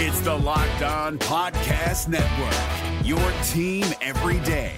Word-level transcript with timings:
It's 0.00 0.20
the 0.20 0.32
Locked 0.32 0.82
On 0.82 1.18
Podcast 1.18 2.06
Network, 2.06 3.04
your 3.04 3.18
team 3.48 3.84
every 4.00 4.38
day. 4.46 4.76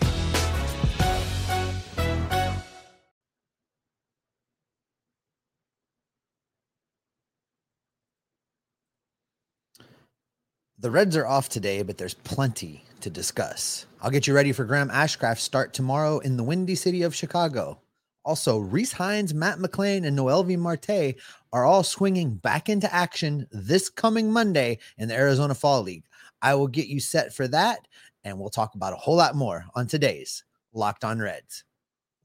The 10.78 10.90
Reds 10.90 11.14
are 11.18 11.26
off 11.26 11.50
today, 11.50 11.82
but 11.82 11.98
there's 11.98 12.14
plenty 12.14 12.84
to 13.02 13.10
discuss. 13.10 13.84
I'll 14.00 14.10
get 14.10 14.26
you 14.26 14.34
ready 14.34 14.52
for 14.52 14.64
Graham 14.64 14.88
Ashcraft's 14.88 15.42
start 15.42 15.74
tomorrow 15.74 16.20
in 16.20 16.38
the 16.38 16.42
windy 16.42 16.74
city 16.74 17.02
of 17.02 17.14
Chicago. 17.14 17.78
Also, 18.24 18.60
Rece 18.62 18.92
Hinds, 18.92 19.32
Matt 19.32 19.58
McLain, 19.58 20.06
and 20.06 20.16
Noelvi 20.16 20.58
Marte 20.58 21.14
are 21.52 21.64
all 21.64 21.82
swinging 21.82 22.34
back 22.34 22.68
into 22.68 22.92
action 22.94 23.46
this 23.50 23.88
coming 23.88 24.30
Monday 24.30 24.78
in 24.98 25.08
the 25.08 25.14
Arizona 25.14 25.54
Fall 25.54 25.82
League. 25.82 26.04
I 26.42 26.54
will 26.54 26.68
get 26.68 26.86
you 26.86 27.00
set 27.00 27.32
for 27.34 27.48
that, 27.48 27.86
and 28.24 28.38
we'll 28.38 28.50
talk 28.50 28.74
about 28.74 28.92
a 28.92 28.96
whole 28.96 29.16
lot 29.16 29.34
more 29.34 29.64
on 29.74 29.86
today's 29.86 30.44
Locked 30.72 31.04
On 31.04 31.18
Reds. 31.18 31.64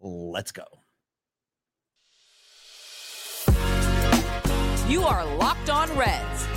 Let's 0.01 0.51
go. 0.51 0.65
You 4.87 5.01
are 5.03 5.25
Locked 5.37 5.69
On 5.69 5.89
Reds, 5.97 6.47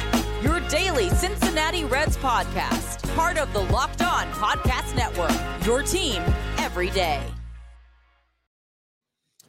your 0.43 0.61
daily 0.69 1.09
Cincinnati 1.11 1.85
Reds 1.85 2.17
podcast, 2.19 3.15
part 3.15 3.39
of 3.39 3.53
the 3.53 3.61
Locked 3.61 4.03
On 4.03 4.27
Podcast 4.33 4.95
Network, 4.95 5.33
your 5.65 5.83
team 5.83 6.23
every 6.59 6.91
day. 6.91 7.23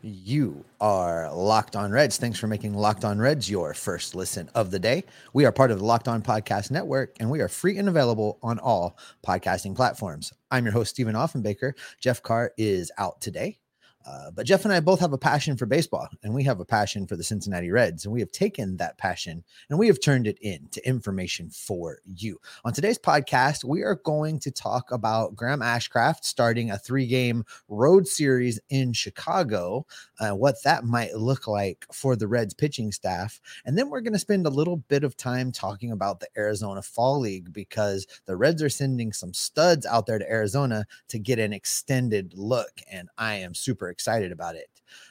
You 0.01 0.63
are 0.79 1.29
Locked 1.33 1.75
On 1.75 1.91
Reds. 1.91 2.15
Thanks 2.15 2.39
for 2.39 2.47
making 2.47 2.73
Locked 2.73 3.03
On 3.03 3.19
Reds 3.19 3.49
your 3.49 3.73
first 3.73 4.15
listen 4.15 4.49
of 4.55 4.71
the 4.71 4.79
day. 4.79 5.03
We 5.33 5.43
are 5.43 5.51
part 5.51 5.71
of 5.71 5.79
the 5.79 5.85
Locked 5.85 6.07
On 6.07 6.21
Podcast 6.21 6.71
Network, 6.71 7.17
and 7.19 7.29
we 7.29 7.41
are 7.41 7.49
free 7.49 7.77
and 7.77 7.89
available 7.89 8.39
on 8.41 8.59
all 8.59 8.97
podcasting 9.27 9.75
platforms. 9.75 10.31
I'm 10.51 10.63
your 10.63 10.71
host, 10.71 10.91
Stephen 10.91 11.15
Offenbaker. 11.15 11.73
Jeff 11.99 12.23
Carr 12.23 12.53
is 12.57 12.93
out 12.97 13.19
today. 13.19 13.59
Uh, 14.05 14.31
but 14.31 14.45
Jeff 14.45 14.63
and 14.63 14.73
I 14.73 14.79
both 14.79 14.99
have 15.01 15.13
a 15.13 15.17
passion 15.17 15.57
for 15.57 15.65
baseball, 15.65 16.07
and 16.23 16.33
we 16.33 16.43
have 16.43 16.59
a 16.59 16.65
passion 16.65 17.05
for 17.05 17.15
the 17.15 17.23
Cincinnati 17.23 17.69
Reds, 17.69 18.05
and 18.05 18.13
we 18.13 18.21
have 18.21 18.31
taken 18.31 18.77
that 18.77 18.97
passion 18.97 19.43
and 19.69 19.77
we 19.77 19.87
have 19.87 20.01
turned 20.01 20.25
it 20.25 20.37
into 20.39 20.85
information 20.87 21.49
for 21.49 21.99
you. 22.05 22.39
On 22.63 22.73
today's 22.73 22.97
podcast, 22.97 23.63
we 23.63 23.83
are 23.83 23.95
going 23.95 24.39
to 24.39 24.51
talk 24.51 24.91
about 24.91 25.35
Graham 25.35 25.59
Ashcraft 25.59 26.23
starting 26.23 26.71
a 26.71 26.77
three-game 26.77 27.43
road 27.67 28.07
series 28.07 28.59
in 28.69 28.93
Chicago, 28.93 29.85
uh, 30.19 30.31
what 30.31 30.63
that 30.63 30.85
might 30.85 31.13
look 31.15 31.47
like 31.47 31.85
for 31.91 32.15
the 32.15 32.27
Reds 32.27 32.53
pitching 32.53 32.91
staff, 32.91 33.41
and 33.65 33.77
then 33.77 33.89
we're 33.89 34.01
going 34.01 34.13
to 34.13 34.19
spend 34.19 34.47
a 34.47 34.49
little 34.49 34.77
bit 34.77 35.03
of 35.03 35.17
time 35.17 35.51
talking 35.51 35.91
about 35.91 36.19
the 36.19 36.29
Arizona 36.37 36.81
Fall 36.81 37.19
League 37.19 37.51
because 37.51 38.07
the 38.25 38.35
Reds 38.35 38.63
are 38.63 38.69
sending 38.69 39.11
some 39.11 39.33
studs 39.33 39.85
out 39.85 40.05
there 40.05 40.19
to 40.19 40.31
Arizona 40.31 40.85
to 41.09 41.19
get 41.19 41.37
an 41.37 41.53
extended 41.53 42.33
look, 42.35 42.81
and 42.89 43.09
I 43.17 43.35
am 43.35 43.53
super 43.53 43.88
excited 43.89 44.31
about 44.31 44.55
it. 44.55 44.69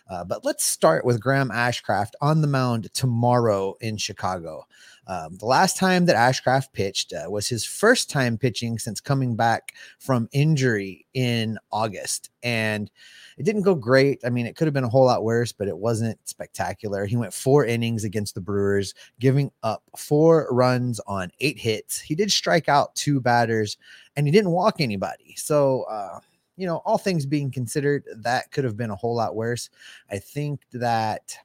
Uh, 0.09 0.25
but 0.25 0.45
let's 0.45 0.65
start 0.65 1.05
with 1.05 1.21
Graham 1.21 1.51
Ashcraft 1.51 2.13
on 2.21 2.41
the 2.41 2.47
mound 2.47 2.93
tomorrow 2.95 3.77
in 3.81 3.97
Chicago. 3.97 4.67
Um, 5.07 5.37
the 5.37 5.47
last 5.47 5.79
time 5.79 6.05
that 6.07 6.17
Ashcraft 6.17 6.73
pitched 6.73 7.15
uh, 7.15 7.31
was 7.31 7.49
his 7.49 7.65
first 7.65 8.11
time 8.11 8.37
pitching 8.37 8.79
since 8.79 9.01
coming 9.01 9.37
back 9.37 9.75
from 9.99 10.29
injury 10.33 11.07
in 11.15 11.59
August. 11.73 12.31
And 12.43 12.91
it 13.39 13.45
didn't 13.45 13.63
go 13.63 13.75
great. 13.75 14.21
I 14.25 14.31
mean, 14.31 14.47
it 14.47 14.55
could 14.55 14.67
have 14.67 14.75
been 14.75 14.85
a 14.85 14.89
whole 14.89 15.07
lot 15.07 15.25
worse, 15.25 15.51
but 15.51 15.69
it 15.69 15.79
wasn't 15.79 16.19
spectacular. 16.29 17.07
He 17.07 17.17
went 17.17 17.33
four 17.33 17.65
innings 17.65 18.05
against 18.05 18.35
the 18.35 18.41
Brewers, 18.43 18.95
giving 19.19 19.51
up 19.63 19.83
four 19.97 20.49
runs 20.51 21.01
on 21.07 21.31
eight 21.41 21.59
hits. 21.59 21.99
He 21.99 22.15
did 22.15 22.31
strike 22.31 22.69
out 22.69 22.95
two 22.95 23.21
batters 23.21 23.79
and 24.17 24.27
he 24.27 24.33
didn't 24.33 24.51
walk 24.51 24.81
anybody. 24.81 25.35
So, 25.37 25.85
uh, 25.85 26.19
you 26.59 26.67
know, 26.67 26.79
all 26.85 26.99
things 26.99 27.25
being 27.25 27.51
considered, 27.51 28.05
that 28.17 28.51
could 28.51 28.65
have 28.65 28.77
been 28.77 28.91
a 28.91 28.97
whole 28.97 29.15
lot 29.15 29.37
worse. 29.37 29.71
I 30.11 30.19
think 30.19 30.61
that 30.73 31.39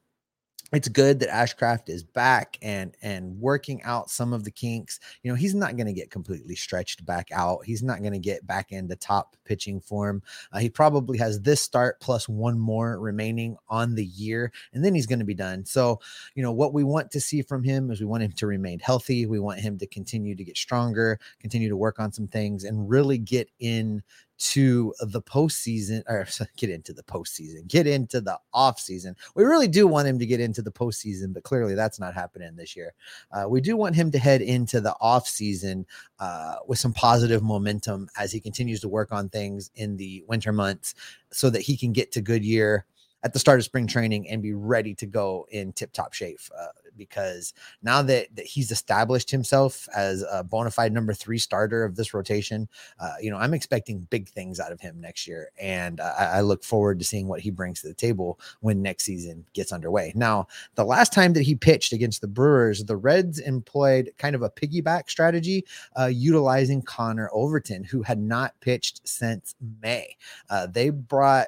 it's 0.74 0.88
good 0.88 1.20
that 1.20 1.30
Ashcraft 1.30 1.88
is 1.88 2.04
back 2.04 2.58
and 2.64 2.98
and 3.04 3.40
working 3.40 3.84
out 3.84 4.10
some 4.10 4.34
of 4.34 4.44
the 4.44 4.50
kinks. 4.50 5.00
You 5.22 5.32
know, 5.32 5.36
he's 5.36 5.54
not 5.54 5.78
going 5.78 5.86
to 5.86 5.94
get 5.94 6.10
completely 6.10 6.56
stretched 6.56 7.06
back 7.06 7.30
out. 7.32 7.64
He's 7.64 7.84
not 7.84 8.00
going 8.00 8.14
to 8.14 8.20
get 8.20 8.46
back 8.48 8.72
into 8.72 8.96
top 8.96 9.36
pitching 9.46 9.80
form. 9.80 10.24
Uh, 10.52 10.58
he 10.60 10.70
probably 10.70 11.20
has 11.20 11.40
this 11.42 11.62
start 11.62 12.00
plus 12.00 12.28
one 12.28 12.58
more 12.58 13.00
remaining 13.00 13.56
on 13.70 13.94
the 13.94 14.06
year, 14.06 14.52
and 14.74 14.84
then 14.84 14.96
he's 14.96 15.06
going 15.06 15.20
to 15.20 15.26
be 15.26 15.36
done. 15.36 15.64
So, 15.64 16.00
you 16.34 16.42
know, 16.42 16.52
what 16.52 16.74
we 16.74 16.84
want 16.84 17.12
to 17.12 17.22
see 17.22 17.44
from 17.44 17.64
him 17.64 17.92
is 17.92 18.00
we 18.00 18.08
want 18.08 18.24
him 18.24 18.32
to 18.32 18.48
remain 18.48 18.80
healthy. 18.80 19.28
We 19.28 19.40
want 19.40 19.60
him 19.60 19.78
to 19.78 19.86
continue 19.86 20.36
to 20.36 20.44
get 20.44 20.58
stronger, 20.58 21.20
continue 21.40 21.70
to 21.70 21.78
work 21.78 22.00
on 22.00 22.12
some 22.12 22.28
things, 22.28 22.64
and 22.64 22.90
really 22.90 23.20
get 23.20 23.48
in 23.60 24.02
to 24.38 24.94
the 25.02 25.22
postseason 25.22 26.04
or 26.08 26.28
get 26.58 26.70
into 26.70 26.94
the 26.94 27.04
postseason, 27.04 27.68
get 27.68 27.88
into 27.88 28.22
the 28.22 28.38
off 28.54 28.80
season. 28.80 29.16
We 29.36 29.44
really 29.44 29.68
do 29.68 29.88
want 29.88 30.08
him 30.08 30.20
to 30.20 30.26
get 30.26 30.40
into 30.40 30.62
the 30.62 30.72
postseason, 30.72 31.34
but 31.34 31.44
clearly 31.44 31.76
that's 31.76 32.00
not 32.00 32.14
happening 32.14 32.56
this 32.56 32.76
year. 32.76 32.94
Uh, 33.32 33.46
we 33.48 33.62
do 33.62 33.78
want 33.78 33.96
him 33.96 34.12
to 34.12 34.20
head 34.20 34.42
into 34.42 34.82
the 34.82 34.96
off 35.00 35.28
season 35.28 35.86
uh, 36.20 36.56
with 36.68 36.80
some 36.80 36.94
positive 36.94 37.44
momentum 37.44 38.10
as 38.18 38.32
he 38.32 38.40
continues 38.40 38.80
to 38.82 38.90
work 38.90 39.12
on 39.12 39.30
things 39.30 39.72
in 39.76 39.98
the 39.98 40.24
winter 40.28 40.52
months 40.52 40.96
so 41.32 41.50
that 41.50 41.62
he 41.62 41.78
can 41.78 41.92
get 41.94 42.12
to 42.12 42.22
Goodyear 42.22 42.86
at 43.24 43.32
the 43.32 43.40
start 43.40 43.60
of 43.60 43.66
spring 43.66 43.88
training 43.88 44.30
and 44.30 44.42
be 44.42 44.54
ready 44.54 44.94
to 44.96 45.06
go 45.06 45.48
in 45.52 45.72
tip 45.72 45.94
top 45.94 46.14
shape. 46.14 46.40
Uh, 46.58 46.68
because 46.98 47.54
now 47.82 48.02
that, 48.02 48.36
that 48.36 48.46
he's 48.46 48.72
established 48.72 49.32
himself 49.32 49.88
as 49.96 50.24
a 50.32 50.44
bona 50.44 50.72
fide 50.72 50.94
number 50.94 51.14
three 51.14 51.38
starter 51.38 51.84
of 51.84 51.96
this 51.96 52.14
rotation, 52.14 52.68
uh, 53.00 53.14
you 53.22 53.32
know, 53.32 53.38
I'm 53.38 53.54
expecting 53.54 54.08
big 54.10 54.30
things 54.30 54.60
out 54.60 54.72
of 54.72 54.80
him 54.80 55.00
next 55.00 55.28
year. 55.28 55.50
And 55.60 56.00
I, 56.00 56.32
I 56.36 56.42
look 56.42 56.64
forward 56.64 57.00
to 57.00 57.06
seeing 57.06 57.28
what 57.28 57.42
he 57.42 57.52
brings 57.52 57.82
to 57.82 57.88
the 57.88 57.94
table 57.94 58.40
when 58.62 58.82
next 58.82 59.04
season 59.06 59.46
gets 59.54 59.72
underway. 59.72 60.14
Now, 60.16 60.48
the 60.76 60.86
last 60.86 61.14
time 61.14 61.34
that 61.34 61.44
he 61.44 61.56
pitched 61.56 61.94
against 61.94 62.22
the 62.22 62.28
Brewers, 62.28 62.84
the 62.84 62.98
Reds 62.98 63.40
employed 63.40 64.12
kind 64.18 64.36
of 64.36 64.42
a 64.42 64.50
piggyback 64.50 65.10
strategy, 65.10 65.66
uh, 66.00 66.06
utilizing 66.06 66.82
Connor 66.82 67.30
Overton, 67.34 67.84
who 67.84 68.02
had 68.02 68.20
not 68.20 68.60
pitched 68.60 69.08
since 69.08 69.56
May. 69.82 70.16
Uh, 70.50 70.68
they 70.68 70.90
brought 70.90 71.48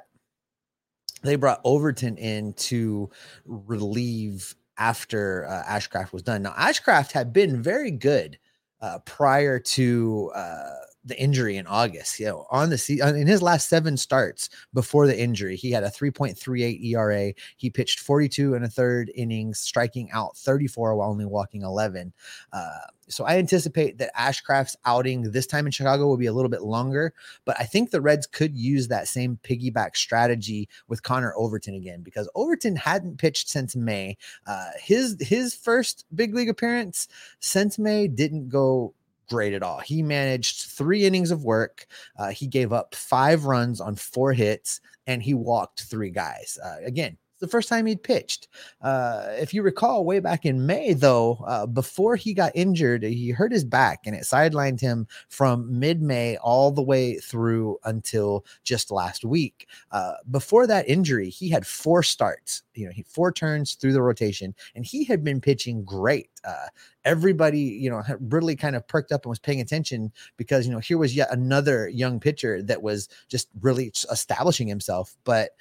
they 1.25 1.35
brought 1.35 1.61
Overton 1.63 2.17
in 2.17 2.53
to 2.53 3.09
relieve 3.45 4.55
after 4.77 5.45
uh, 5.45 5.63
Ashcraft 5.67 6.11
was 6.13 6.23
done. 6.23 6.43
Now, 6.43 6.53
Ashcraft 6.53 7.11
had 7.13 7.33
been 7.33 7.61
very 7.61 7.91
good 7.91 8.37
uh, 8.81 8.99
prior 8.99 9.59
to 9.59 10.31
uh, 10.35 10.73
the 11.05 11.19
injury 11.21 11.57
in 11.57 11.67
August. 11.67 12.19
You 12.19 12.27
know, 12.27 12.47
on 12.49 12.69
the 12.69 12.77
season, 12.77 13.15
in 13.15 13.27
his 13.27 13.41
last 13.41 13.69
seven 13.69 13.95
starts 13.95 14.49
before 14.73 15.07
the 15.07 15.17
injury, 15.17 15.55
he 15.55 15.71
had 15.71 15.83
a 15.83 15.89
3.38 15.89 16.83
ERA. 16.83 17.33
He 17.57 17.69
pitched 17.69 17.99
42 17.99 18.55
and 18.55 18.65
a 18.65 18.69
third 18.69 19.11
innings, 19.15 19.59
striking 19.59 20.09
out 20.11 20.35
34 20.35 20.95
while 20.95 21.09
only 21.09 21.25
walking 21.25 21.61
11. 21.61 22.11
Uh, 22.51 22.69
so 23.07 23.23
I 23.23 23.37
anticipate 23.37 23.99
that 23.99 24.15
Ashcraft's 24.15 24.75
outing 24.85 25.31
this 25.31 25.45
time 25.45 25.67
in 25.67 25.71
Chicago 25.71 26.07
will 26.07 26.17
be 26.17 26.25
a 26.25 26.33
little 26.33 26.49
bit 26.49 26.63
longer, 26.63 27.13
but 27.45 27.55
I 27.59 27.63
think 27.63 27.91
the 27.91 28.01
Reds 28.01 28.25
could 28.25 28.55
use 28.55 28.87
that 28.87 29.07
same 29.07 29.39
piggyback 29.43 29.95
strategy 29.95 30.67
with 30.87 31.03
Connor 31.03 31.33
Overton 31.37 31.75
again 31.75 32.01
because 32.01 32.27
Overton 32.33 32.75
hadn't 32.75 33.19
pitched 33.19 33.49
since 33.49 33.75
May. 33.75 34.17
Uh, 34.47 34.69
his 34.79 35.17
his 35.19 35.53
first 35.53 36.05
big 36.15 36.33
league 36.33 36.49
appearance 36.49 37.07
since 37.39 37.77
May 37.77 38.07
didn't 38.07 38.49
go 38.49 38.93
great 39.29 39.53
at 39.53 39.63
all. 39.63 39.79
He 39.79 40.01
managed 40.01 40.69
three 40.69 41.05
innings 41.05 41.31
of 41.31 41.43
work. 41.43 41.87
Uh, 42.17 42.29
he 42.29 42.47
gave 42.47 42.73
up 42.73 42.95
five 42.95 43.45
runs 43.45 43.81
on 43.81 43.95
four 43.95 44.33
hits, 44.33 44.81
and 45.07 45.21
he 45.21 45.33
walked 45.33 45.81
three 45.83 46.11
guys. 46.11 46.57
Uh, 46.63 46.77
again, 46.83 47.17
the 47.39 47.47
first 47.47 47.69
time 47.69 47.85
he'd 47.85 48.03
pitched. 48.03 48.47
Uh, 48.81 49.27
if 49.31 49.53
you 49.53 49.61
recall, 49.61 50.05
way 50.05 50.19
back 50.19 50.45
in 50.45 50.65
May, 50.65 50.93
though, 50.93 51.43
uh, 51.45 51.65
before 51.65 52.15
he 52.15 52.33
got 52.33 52.51
injured, 52.55 53.03
he 53.03 53.29
hurt 53.31 53.51
his 53.51 53.63
back 53.65 54.01
and 54.05 54.15
it 54.15 54.23
sidelined 54.23 54.79
him 54.79 55.07
from 55.29 55.79
mid 55.79 56.01
May 56.01 56.37
all 56.37 56.71
the 56.71 56.81
way 56.81 57.17
through 57.19 57.77
until 57.83 58.45
just 58.63 58.91
last 58.91 59.25
week. 59.25 59.67
Uh, 59.91 60.13
before 60.31 60.67
that 60.67 60.87
injury, 60.87 61.29
he 61.29 61.49
had 61.49 61.67
four 61.67 62.03
starts, 62.03 62.63
you 62.73 62.85
know, 62.85 62.91
he 62.91 63.03
four 63.03 63.31
turns 63.31 63.73
through 63.73 63.93
the 63.93 64.01
rotation, 64.01 64.53
and 64.75 64.85
he 64.85 65.03
had 65.03 65.23
been 65.23 65.41
pitching 65.41 65.83
great. 65.83 66.29
Uh, 66.43 66.67
everybody, 67.05 67.59
you 67.59 67.89
know, 67.89 68.03
really 68.19 68.55
kind 68.55 68.75
of 68.75 68.87
perked 68.87 69.11
up 69.11 69.25
and 69.25 69.29
was 69.29 69.39
paying 69.39 69.61
attention 69.61 70.11
because, 70.37 70.65
you 70.65 70.73
know, 70.73 70.79
here 70.79 70.97
was 70.97 71.15
yet 71.15 71.31
another 71.31 71.87
young 71.89 72.19
pitcher 72.19 72.61
that 72.63 72.81
was 72.81 73.07
just 73.29 73.47
really 73.61 73.91
establishing 74.11 74.67
himself. 74.67 75.15
But 75.23 75.51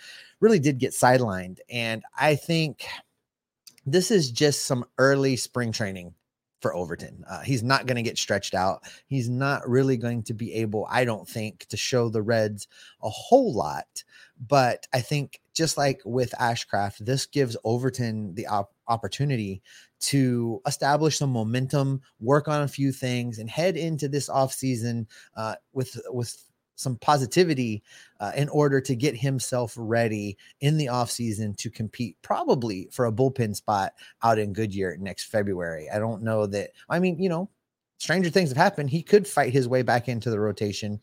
really 0.45 0.59
did 0.59 0.79
get 0.79 0.93
sidelined. 0.93 1.59
And 1.71 2.03
I 2.17 2.37
think 2.37 2.87
this 3.87 4.11
is 4.11 4.31
just 4.31 4.67
some 4.67 4.85
early 4.99 5.37
spring 5.37 5.73
training 5.73 6.15
for 6.61 6.75
Overton. 6.75 7.25
Uh, 7.29 7.41
he's 7.41 7.63
not 7.63 7.87
going 7.87 7.97
to 7.97 8.03
get 8.03 8.19
stretched 8.19 8.55
out. 8.55 8.83
He's 9.07 9.29
not 9.29 9.67
really 9.69 9.97
going 9.97 10.23
to 10.25 10.35
be 10.35 10.53
able, 10.55 10.87
I 10.91 11.07
don't 11.07 11.27
think, 11.27 11.67
to 11.67 11.79
show 11.79 12.11
the 12.11 12.23
Reds 12.23 12.69
a 13.03 13.09
whole 13.09 13.55
lot. 13.55 14.05
But 14.47 14.87
I 14.93 15.01
think 15.01 15.41
just 15.55 15.79
like 15.79 16.03
with 16.05 16.35
Ashcraft, 16.39 16.99
this 16.99 17.25
gives 17.25 17.57
Overton 17.65 18.35
the 18.35 18.47
op- 18.47 18.75
opportunity 18.87 19.63
to 20.01 20.61
establish 20.67 21.19
some 21.19 21.31
momentum, 21.31 22.03
work 22.21 22.49
on 22.49 22.63
a 22.63 22.69
few 22.69 22.93
things, 22.93 23.39
and 23.39 23.49
head 23.49 23.77
into 23.79 24.09
this 24.09 24.29
offseason 24.29 25.07
uh, 25.37 25.55
with 25.73 25.99
with 26.11 26.45
some 26.77 26.97
positivity 26.97 27.83
uh, 28.21 28.33
in 28.37 28.49
order 28.49 28.81
to 28.81 28.95
get 28.95 29.17
himself 29.17 29.75
ready 29.77 30.37
in 30.61 30.77
the 30.77 30.87
offseason 30.87 31.57
to 31.57 31.71
compete 31.71 32.17
probably 32.23 32.89
for 32.93 33.07
a 33.07 33.13
bullpen 33.13 33.55
spot 33.55 33.93
out 34.23 34.39
in 34.39 34.53
Goodyear 34.53 34.97
next 34.99 35.25
February. 35.25 35.89
I 35.93 35.99
don't 35.99 36.23
know 36.23 36.47
that 36.47 36.71
I 36.89 36.99
mean, 36.99 37.21
you 37.21 37.29
know, 37.29 37.49
stranger 38.05 38.29
things 38.29 38.51
have 38.51 38.59
happened. 38.59 38.91
He 38.91 39.03
could 39.03 39.27
fight 39.27 39.53
his 39.53 39.67
way 39.67 39.83
back 39.83 40.09
into 40.09 40.29
the 40.29 40.39
rotation, 40.39 41.01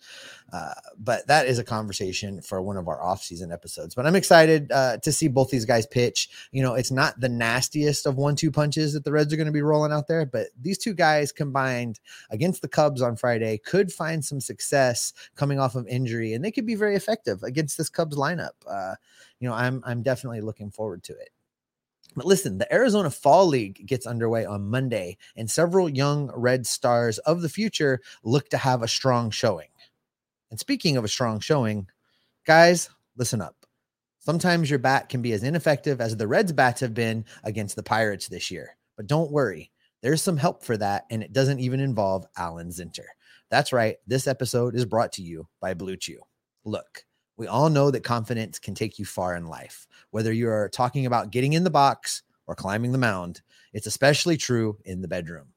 uh, 0.54 0.74
but 1.00 1.26
that 1.26 1.48
is 1.48 1.58
a 1.58 1.64
conversation 1.64 2.42
for 2.42 2.62
one 2.62 2.78
of 2.78 2.88
our 2.88 3.02
off-season 3.02 3.52
episodes. 3.52 3.96
But 3.96 4.06
I'm 4.06 4.16
excited 4.16 4.72
uh, 4.72 4.98
to 5.00 5.12
see 5.12 5.28
both 5.28 5.50
these 5.50 5.66
guys 5.66 5.88
pitch. 5.88 6.30
You 6.52 6.62
know, 6.62 6.76
it's 6.76 6.92
not 6.92 7.20
the 7.20 7.28
nastiest 7.28 8.06
of 8.06 8.18
one-two 8.18 8.52
punches 8.52 8.94
that 8.94 9.04
the 9.04 9.12
Reds 9.12 9.34
are 9.34 9.36
going 9.36 9.48
to 9.48 9.52
be 9.52 9.64
rolling 9.64 9.92
out 9.92 10.08
there, 10.08 10.28
but 10.28 10.48
these 10.62 10.78
two 10.78 10.94
guys 10.94 11.32
combined 11.32 12.00
against 12.30 12.62
the 12.62 12.68
Cubs 12.68 13.02
on 13.02 13.16
Friday 13.16 13.58
could 13.58 13.92
find 13.92 14.24
some 14.24 14.40
success 14.40 15.12
coming 15.36 15.60
off 15.60 15.76
of 15.76 15.88
injury, 15.88 16.34
and 16.34 16.46
they 16.46 16.52
could 16.52 16.68
be 16.68 16.76
very 16.76 16.96
effective 16.96 17.42
against 17.42 17.78
this 17.78 17.90
Cubs 17.90 18.16
lineup. 18.16 18.52
Uh, 18.70 18.94
you 19.40 19.50
know, 19.50 19.56
I'm 19.56 19.82
I'm 19.86 20.04
definitely 20.04 20.42
looking 20.42 20.70
forward 20.70 21.04
to 21.06 21.14
it. 21.14 21.32
But 22.16 22.26
listen, 22.26 22.58
the 22.58 22.72
Arizona 22.74 23.10
Fall 23.10 23.48
League 23.48 23.86
gets 23.86 24.06
underway 24.06 24.46
on 24.46 24.70
Monday, 24.70 25.18
and 25.36 25.50
several 25.50 25.88
young 25.88 26.32
Red 26.36 26.68
Stars 26.68 27.20
of 27.20 27.42
the 27.42 27.50
future 27.50 28.02
look 28.24 28.50
to 28.50 28.58
have 28.58 28.84
a 28.84 28.88
strong 28.88 29.32
showing. 29.32 29.70
And 30.50 30.60
speaking 30.60 30.98
of 30.98 31.06
a 31.06 31.10
strong 31.10 31.40
showing, 31.40 31.88
guys, 32.46 32.90
listen 33.16 33.42
up. 33.42 33.56
Sometimes 34.20 34.70
your 34.70 34.80
bat 34.80 35.10
can 35.10 35.22
be 35.22 35.32
as 35.32 35.44
ineffective 35.44 36.02
as 36.02 36.16
the 36.16 36.28
Reds' 36.28 36.52
bats 36.52 36.82
have 36.82 36.94
been 36.94 37.26
against 37.44 37.76
the 37.76 37.84
Pirates 37.84 38.28
this 38.28 38.52
year. 38.52 38.76
But 38.98 39.08
don't 39.08 39.32
worry, 39.32 39.72
there's 40.02 40.22
some 40.22 40.38
help 40.38 40.64
for 40.64 40.78
that, 40.78 41.06
and 41.10 41.24
it 41.24 41.34
doesn't 41.34 41.60
even 41.60 41.80
involve 41.80 42.26
Alan 42.38 42.70
Zinter. 42.70 43.08
That's 43.50 43.74
right, 43.74 43.98
this 44.06 44.28
episode 44.28 44.76
is 44.76 44.86
brought 44.86 45.14
to 45.14 45.24
you 45.24 45.48
by 45.60 45.74
Blue 45.74 45.96
Chew. 45.96 46.20
Look, 46.66 47.06
we 47.42 47.48
all 47.48 47.72
know 47.72 47.90
that 47.90 48.04
confidence 48.04 48.60
can 48.60 48.76
take 48.76 49.00
you 49.00 49.06
far 49.06 49.36
in 49.36 49.48
life. 49.48 49.88
Whether 50.12 50.32
you're 50.32 50.70
talking 50.70 51.08
about 51.08 51.32
getting 51.32 51.54
in 51.54 51.64
the 51.64 51.72
box 51.72 52.22
or 52.46 52.54
climbing 52.54 52.92
the 52.92 53.00
mound, 53.00 53.42
it's 53.74 53.88
especially 53.88 54.38
true 54.38 54.78
in 54.86 55.02
the 55.02 55.08
bedroom. 55.08 55.48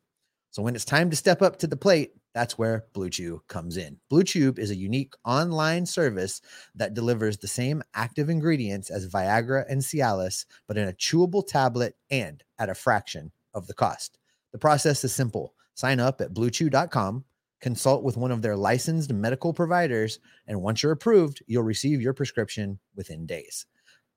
So 0.50 0.62
when 0.62 0.74
it's 0.74 0.86
time 0.86 1.10
to 1.10 1.16
step 1.16 1.42
up 1.42 1.58
to 1.58 1.66
the 1.66 1.76
plate, 1.76 2.12
that's 2.32 2.56
where 2.56 2.86
Blue 2.94 3.10
Chew 3.10 3.42
comes 3.48 3.76
in. 3.76 3.98
Blue 4.08 4.24
Chew 4.24 4.54
is 4.56 4.70
a 4.70 4.74
unique 4.74 5.12
online 5.26 5.84
service 5.84 6.40
that 6.74 6.94
delivers 6.94 7.36
the 7.36 7.48
same 7.48 7.82
active 7.92 8.30
ingredients 8.30 8.88
as 8.88 9.06
Viagra 9.06 9.66
and 9.68 9.82
Cialis, 9.82 10.46
but 10.66 10.78
in 10.78 10.88
a 10.88 10.94
chewable 10.94 11.46
tablet 11.46 11.96
and 12.10 12.42
at 12.58 12.70
a 12.70 12.74
fraction 12.74 13.30
of 13.52 13.66
the 13.66 13.74
cost. 13.74 14.16
The 14.52 14.58
process 14.58 15.04
is 15.04 15.14
simple. 15.14 15.52
Sign 15.74 16.00
up 16.00 16.22
at 16.22 16.32
bluechew.com, 16.32 17.26
consult 17.64 18.04
with 18.04 18.18
one 18.18 18.30
of 18.30 18.42
their 18.42 18.58
licensed 18.58 19.10
medical 19.10 19.54
providers, 19.54 20.18
and 20.46 20.60
once 20.60 20.82
you're 20.82 20.92
approved, 20.92 21.42
you'll 21.46 21.62
receive 21.62 22.02
your 22.02 22.12
prescription 22.12 22.78
within 22.94 23.24
days. 23.24 23.64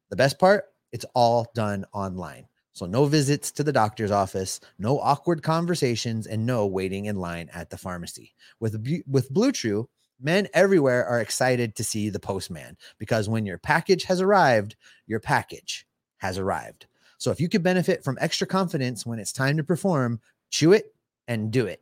The 0.09 0.17
best 0.17 0.37
part, 0.37 0.65
it's 0.91 1.05
all 1.15 1.47
done 1.55 1.85
online. 1.93 2.49
So 2.73 2.85
no 2.85 3.05
visits 3.05 3.53
to 3.53 3.63
the 3.63 3.71
doctor's 3.71 4.11
office, 4.11 4.59
no 4.77 4.99
awkward 4.99 5.43
conversations, 5.43 6.27
and 6.27 6.45
no 6.45 6.67
waiting 6.67 7.05
in 7.05 7.15
line 7.15 7.49
at 7.53 7.69
the 7.69 7.77
pharmacy. 7.77 8.35
With 8.59 8.85
with 9.07 9.29
Blue 9.29 9.53
Chew, 9.53 9.87
men 10.19 10.49
everywhere 10.53 11.05
are 11.05 11.21
excited 11.21 11.73
to 11.77 11.85
see 11.85 12.09
the 12.09 12.19
postman 12.19 12.75
because 12.99 13.29
when 13.29 13.45
your 13.45 13.59
package 13.59 14.03
has 14.03 14.19
arrived, 14.19 14.75
your 15.05 15.21
package 15.21 15.87
has 16.17 16.37
arrived. 16.37 16.87
So 17.17 17.31
if 17.31 17.39
you 17.39 17.47
could 17.47 17.63
benefit 17.63 18.03
from 18.03 18.17
extra 18.19 18.45
confidence 18.45 19.05
when 19.05 19.19
it's 19.19 19.31
time 19.31 19.55
to 19.55 19.63
perform, 19.63 20.19
chew 20.49 20.73
it 20.73 20.93
and 21.29 21.49
do 21.49 21.65
it. 21.65 21.81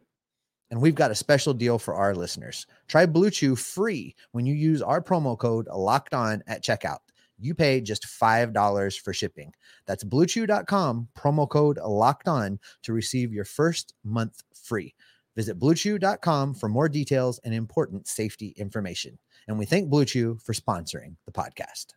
And 0.72 0.82
we've 0.82 0.96
got 0.96 1.12
a 1.12 1.16
special 1.16 1.54
deal 1.54 1.78
for 1.78 1.94
our 1.96 2.16
listeners. 2.16 2.66
Try 2.88 3.06
Blue 3.06 3.30
Chew 3.30 3.56
free 3.56 4.16
when 4.32 4.46
you 4.46 4.56
use 4.56 4.82
our 4.82 5.02
promo 5.02 5.38
code 5.38 5.68
locked 5.68 6.14
on 6.14 6.42
at 6.48 6.64
checkout 6.64 7.00
you 7.40 7.54
pay 7.54 7.82
just 7.82 8.06
$5 8.06 9.00
for 9.00 9.14
shipping. 9.14 9.54
That's 9.86 10.04
bluechew.com, 10.04 11.10
promo 11.18 11.50
code 11.50 11.78
locked 11.78 12.28
on 12.28 12.60
to 12.84 12.94
receive 12.94 13.34
your 13.34 13.46
first 13.46 13.94
month 14.04 14.44
free. 14.54 14.94
Visit 15.36 15.60
bluechew.com 15.60 16.54
for 16.54 16.70
more 16.70 16.88
details 16.88 17.40
and 17.44 17.54
important 17.54 18.08
safety 18.08 18.54
information. 18.58 19.20
And 19.48 19.60
we 19.60 19.66
thank 19.66 19.90
Blue 19.90 20.06
Chew 20.06 20.40
for 20.44 20.54
sponsoring 20.54 21.16
the 21.26 21.32
podcast. 21.32 21.88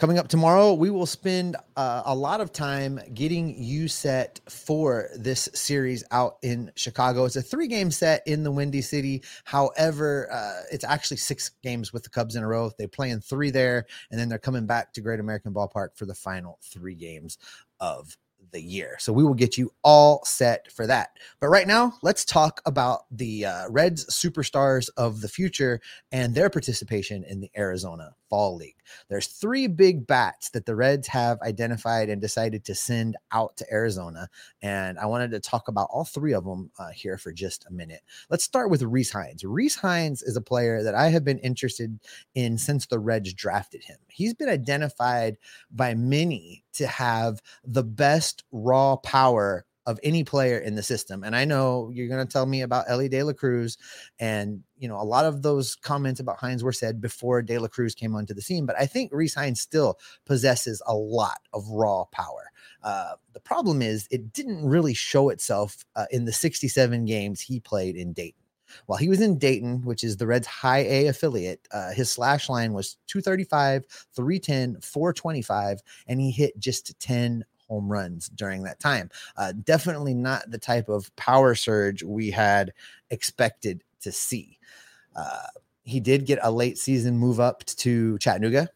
Coming 0.00 0.18
up 0.18 0.28
tomorrow, 0.28 0.72
we 0.72 0.88
will 0.88 1.04
spend 1.04 1.56
uh, 1.76 2.00
a 2.06 2.14
lot 2.14 2.40
of 2.40 2.54
time 2.54 2.98
getting 3.12 3.62
you 3.62 3.86
set 3.86 4.40
for 4.48 5.10
this 5.14 5.46
series 5.52 6.02
out 6.10 6.38
in 6.40 6.72
Chicago. 6.74 7.26
It's 7.26 7.36
a 7.36 7.42
three 7.42 7.68
game 7.68 7.90
set 7.90 8.22
in 8.26 8.42
the 8.42 8.50
Windy 8.50 8.80
City. 8.80 9.22
However, 9.44 10.32
uh, 10.32 10.62
it's 10.72 10.84
actually 10.84 11.18
six 11.18 11.50
games 11.62 11.92
with 11.92 12.02
the 12.02 12.08
Cubs 12.08 12.34
in 12.34 12.42
a 12.42 12.48
row. 12.48 12.70
They 12.78 12.86
play 12.86 13.10
in 13.10 13.20
three 13.20 13.50
there, 13.50 13.84
and 14.10 14.18
then 14.18 14.30
they're 14.30 14.38
coming 14.38 14.64
back 14.64 14.94
to 14.94 15.02
Great 15.02 15.20
American 15.20 15.52
Ballpark 15.52 15.88
for 15.96 16.06
the 16.06 16.14
final 16.14 16.58
three 16.62 16.94
games 16.94 17.36
of 17.78 18.16
the 18.52 18.62
year. 18.62 18.96
So 19.00 19.12
we 19.12 19.22
will 19.22 19.34
get 19.34 19.58
you 19.58 19.70
all 19.84 20.24
set 20.24 20.72
for 20.72 20.86
that. 20.86 21.10
But 21.40 21.48
right 21.48 21.66
now, 21.66 21.92
let's 22.00 22.24
talk 22.24 22.62
about 22.64 23.02
the 23.10 23.44
uh, 23.44 23.68
Reds 23.68 24.06
superstars 24.06 24.88
of 24.96 25.20
the 25.20 25.28
future 25.28 25.78
and 26.10 26.34
their 26.34 26.48
participation 26.48 27.22
in 27.22 27.40
the 27.40 27.50
Arizona 27.54 28.14
Fall 28.30 28.56
League. 28.56 28.76
There's 29.08 29.26
three 29.26 29.66
big 29.66 30.06
bats 30.06 30.50
that 30.50 30.64
the 30.64 30.76
Reds 30.76 31.08
have 31.08 31.40
identified 31.42 32.08
and 32.08 32.22
decided 32.22 32.64
to 32.64 32.74
send 32.74 33.16
out 33.32 33.56
to 33.58 33.66
Arizona. 33.72 34.28
And 34.62 34.98
I 34.98 35.06
wanted 35.06 35.32
to 35.32 35.40
talk 35.40 35.68
about 35.68 35.88
all 35.90 36.04
three 36.04 36.32
of 36.32 36.44
them 36.44 36.70
uh, 36.78 36.90
here 36.90 37.18
for 37.18 37.32
just 37.32 37.66
a 37.66 37.72
minute. 37.72 38.00
Let's 38.30 38.44
start 38.44 38.70
with 38.70 38.82
Rece 38.82 39.12
Hinds. 39.12 39.42
Rece 39.42 39.78
Hinds 39.78 40.22
is 40.22 40.36
a 40.36 40.40
player 40.40 40.82
that 40.82 40.94
I 40.94 41.08
have 41.08 41.24
been 41.24 41.38
interested 41.40 41.98
in 42.34 42.56
since 42.56 42.86
the 42.86 42.98
Reds 42.98 43.34
drafted 43.34 43.84
him. 43.84 43.98
He's 44.08 44.34
been 44.34 44.48
identified 44.48 45.36
by 45.70 45.94
many 45.94 46.64
to 46.74 46.86
have 46.86 47.42
the 47.64 47.84
best 47.84 48.44
raw 48.52 48.96
power 48.96 49.66
of 49.90 49.98
any 50.02 50.24
player 50.24 50.58
in 50.58 50.76
the 50.76 50.82
system. 50.82 51.24
And 51.24 51.34
I 51.34 51.44
know 51.44 51.90
you're 51.92 52.08
going 52.08 52.24
to 52.24 52.32
tell 52.32 52.46
me 52.46 52.62
about 52.62 52.84
Elly 52.88 53.08
De 53.08 53.22
La 53.22 53.32
Cruz. 53.32 53.76
And, 54.18 54.62
you 54.78 54.88
know, 54.88 55.00
a 55.00 55.02
lot 55.02 55.24
of 55.24 55.42
those 55.42 55.74
comments 55.74 56.20
about 56.20 56.38
Hinds 56.38 56.62
were 56.62 56.72
said 56.72 57.00
before 57.00 57.42
De 57.42 57.58
La 57.58 57.68
Cruz 57.68 57.94
came 57.94 58.14
onto 58.14 58.32
the 58.32 58.40
scene. 58.40 58.66
But 58.66 58.76
I 58.78 58.86
think 58.86 59.12
Rece 59.12 59.34
Hinds 59.34 59.60
still 59.60 59.98
possesses 60.24 60.80
a 60.86 60.94
lot 60.94 61.40
of 61.52 61.68
raw 61.68 62.04
power. 62.12 62.52
Uh, 62.82 63.14
the 63.32 63.40
problem 63.40 63.82
is 63.82 64.06
it 64.10 64.32
didn't 64.32 64.64
really 64.64 64.94
show 64.94 65.28
itself 65.28 65.84
uh, 65.96 66.06
in 66.10 66.24
the 66.24 66.32
67 66.32 67.04
games 67.04 67.40
he 67.40 67.60
played 67.60 67.96
in 67.96 68.12
Dayton. 68.12 68.40
While 68.86 68.98
he 68.98 69.08
was 69.08 69.20
in 69.20 69.38
Dayton, 69.38 69.82
which 69.82 70.04
is 70.04 70.16
the 70.16 70.26
Reds' 70.28 70.46
high 70.46 70.84
A 70.84 71.06
affiliate, 71.08 71.66
uh, 71.72 71.90
his 71.90 72.10
slash 72.10 72.48
line 72.48 72.72
was 72.72 72.98
235, 73.08 73.84
310, 74.14 74.80
425, 74.80 75.80
and 76.06 76.20
he 76.20 76.30
hit 76.30 76.58
just 76.58 76.98
10 77.00 77.44
home 77.70 77.90
runs 77.90 78.28
during 78.30 78.64
that 78.64 78.80
time. 78.80 79.08
Uh, 79.36 79.52
definitely 79.64 80.12
not 80.12 80.50
the 80.50 80.58
type 80.58 80.88
of 80.88 81.14
power 81.16 81.54
surge 81.54 82.02
we 82.02 82.30
had 82.30 82.72
expected 83.10 83.82
to 84.00 84.10
see. 84.10 84.58
Uh, 85.14 85.46
he 85.84 86.00
did 86.00 86.26
get 86.26 86.40
a 86.42 86.50
late 86.50 86.78
season 86.78 87.16
move 87.16 87.40
up 87.40 87.64
to 87.64 88.18
Chattanooga, 88.18 88.68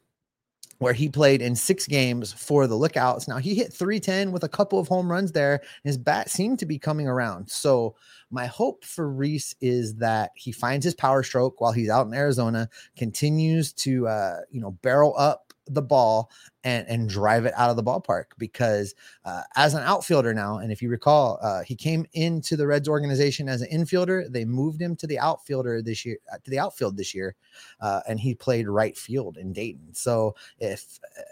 where 0.79 0.93
he 0.93 1.09
played 1.09 1.43
in 1.43 1.55
six 1.55 1.87
games 1.87 2.33
for 2.33 2.67
the 2.67 2.75
Lookouts. 2.75 3.29
Now 3.29 3.39
he 3.39 3.55
hit 3.55 3.73
310 3.73 4.33
with 4.33 4.45
a 4.45 4.49
couple 4.49 4.79
of 4.79 4.89
home 4.89 5.11
runs 5.11 5.33
there. 5.33 5.61
His 5.83 5.99
bat 5.99 6.31
seemed 6.31 6.59
to 6.61 6.67
be 6.67 6.79
coming 6.79 7.09
around. 7.09 7.51
So 7.51 7.95
my 8.31 8.47
hope 8.47 8.85
for 8.85 9.09
Rece 9.09 9.55
is 9.61 9.95
that 9.97 10.31
he 10.35 10.53
finds 10.53 10.85
his 10.85 10.95
power 10.95 11.23
stroke 11.23 11.61
while 11.61 11.73
he's 11.73 11.91
out 11.91 12.07
in 12.07 12.15
Arizona, 12.15 12.69
continues 12.97 13.73
to 13.75 14.07
uh, 14.09 14.41
you 14.51 14.61
know 14.61 14.73
barrel 14.83 15.15
up 15.17 15.54
the 15.67 15.83
ball 15.83 16.31
and 16.63 16.87
and 16.89 17.09
drive 17.09 17.47
it 17.47 17.55
out 17.57 17.71
of 17.71 17.77
the 17.77 17.83
ballpark 17.83 18.25
because 18.39 18.95
uh, 19.25 19.43
as 19.57 19.75
an 19.75 19.83
outfielder 19.83 20.35
now 20.35 20.59
and 20.59 20.71
if 20.71 20.83
you 20.83 20.89
recall 20.89 21.39
uh, 21.43 21.63
he 21.63 21.75
came 21.75 22.07
into 22.13 22.57
the 22.57 22.67
reds 22.67 22.89
organization 22.89 23.49
as 23.49 23.63
an 23.63 23.69
infielder 23.73 24.31
they 24.31 24.45
moved 24.45 24.81
him 24.81 24.95
to 24.97 25.07
the 25.07 25.19
outfielder 25.19 25.81
this 25.83 26.05
year 26.05 26.19
uh, 26.33 26.37
to 26.45 26.51
the 26.51 26.59
outfield 26.59 26.97
this 26.97 27.15
year 27.15 27.35
uh, 27.81 28.01
and 28.09 28.21
he 28.21 28.35
played 28.35 28.69
right 28.69 28.97
field 28.97 29.37
in 29.37 29.53
dayton 29.53 29.93
so 29.93 30.35
if 30.59 30.99
uh, 31.19 31.23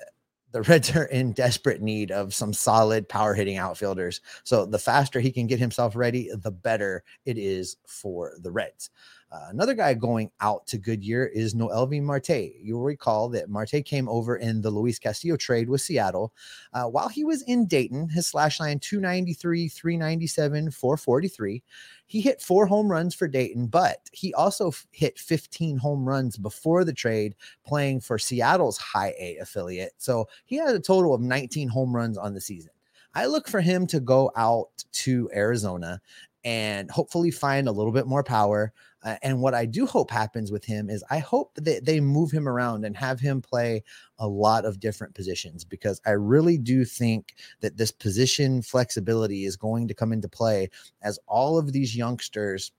the 0.53 0.63
Reds 0.69 0.95
are 0.95 1.07
in 1.07 1.33
desperate 1.33 1.83
need 1.83 2.11
of 2.11 2.35
some 2.35 2.53
solid 2.53 3.09
power 3.09 3.35
hitting 3.35 3.57
outfielders. 3.57 4.21
So 4.45 4.65
the 4.67 4.79
faster 4.79 5.19
he 5.19 5.33
can 5.33 5.47
get 5.47 5.59
himself 5.59 5.97
ready, 5.97 6.31
the 6.33 6.51
better 6.51 7.05
it 7.25 7.39
is 7.39 7.77
for 7.87 8.35
the 8.41 8.53
Reds. 8.53 8.91
Uh, 9.33 9.47
another 9.49 9.73
guy 9.73 9.95
going 9.95 10.31
out 10.41 10.67
to 10.67 10.77
Goodyear 10.77 11.25
is 11.27 11.55
Noelvi 11.55 12.03
Marte. 12.03 12.53
You'll 12.61 12.83
recall 12.83 13.31
that 13.31 13.49
Marte 13.49 13.83
came 13.83 14.07
over 14.07 14.37
in 14.37 14.61
the 14.61 14.71
Luis 14.71 14.99
Castillo 14.99 15.37
trade 15.37 15.71
with 15.71 15.81
Seattle. 15.81 16.35
Uh, 16.75 16.85
while 16.85 17.09
he 17.09 17.25
was 17.25 17.41
in 17.43 17.67
Dayton, 17.67 18.11
his 18.11 18.27
slash 18.27 18.61
line 18.61 18.79
293, 18.79 19.69
397, 19.69 20.71
443. 20.71 21.63
He 22.07 22.21
hit 22.21 22.43
four 22.43 22.67
home 22.67 22.93
runs 22.93 23.15
for 23.15 23.27
Dayton, 23.27 23.69
but 23.69 24.01
he 24.13 24.35
also 24.35 24.69
f- 24.69 24.87
hit 24.91 25.19
15 25.19 25.79
home 25.79 26.07
runs 26.07 26.37
before 26.37 26.85
the 26.85 26.93
trade 26.93 27.35
playing 27.65 28.01
for 28.01 28.19
Seattle's 28.19 28.77
high 28.77 29.15
A 29.19 29.39
affiliate. 29.39 29.95
So 29.97 30.29
he 30.45 30.57
had 30.57 30.75
a 30.75 30.81
total 30.81 31.15
of 31.15 31.23
19 31.23 31.69
home 31.69 31.97
runs 31.97 32.19
on 32.19 32.35
the 32.35 32.41
season. 32.41 32.73
I 33.15 33.27
look 33.27 33.49
for 33.49 33.63
him 33.63 33.87
to 33.89 34.01
go 34.01 34.31
out 34.37 34.69
to 34.93 35.31
Arizona 35.35 36.03
and 36.45 36.91
hopefully 36.91 37.31
find 37.31 37.69
a 37.69 37.73
little 37.73 37.93
bit 37.93 38.07
more 38.07 38.25
power. 38.25 38.73
Uh, 39.03 39.17
and 39.23 39.41
what 39.41 39.55
I 39.55 39.67
do 39.67 39.87
hope 39.87 40.11
happens 40.11 40.53
with 40.53 40.65
him 40.65 40.89
is 40.89 41.05
I 41.11 41.19
hope 41.19 41.55
that 41.57 41.85
they 41.85 42.01
move 42.01 42.31
him 42.31 42.49
around 42.49 42.85
and 42.85 42.97
have 42.97 43.21
him 43.21 43.43
play 43.43 43.83
a 44.19 44.29
lot 44.29 44.65
of 44.65 44.81
different 44.81 45.15
positions 45.15 45.65
because 45.65 46.01
I 46.07 46.11
really 46.11 46.59
do 46.59 46.85
think 46.85 47.35
that 47.61 47.77
this 47.77 47.91
position 47.91 48.63
flexibility 48.63 49.45
is 49.45 49.57
going 49.57 49.89
to 49.89 49.95
come 49.95 50.13
into 50.13 50.29
play 50.29 50.71
as 51.03 51.19
all 51.27 51.59
of 51.59 51.73
these 51.73 51.97
youngsters 51.97 52.73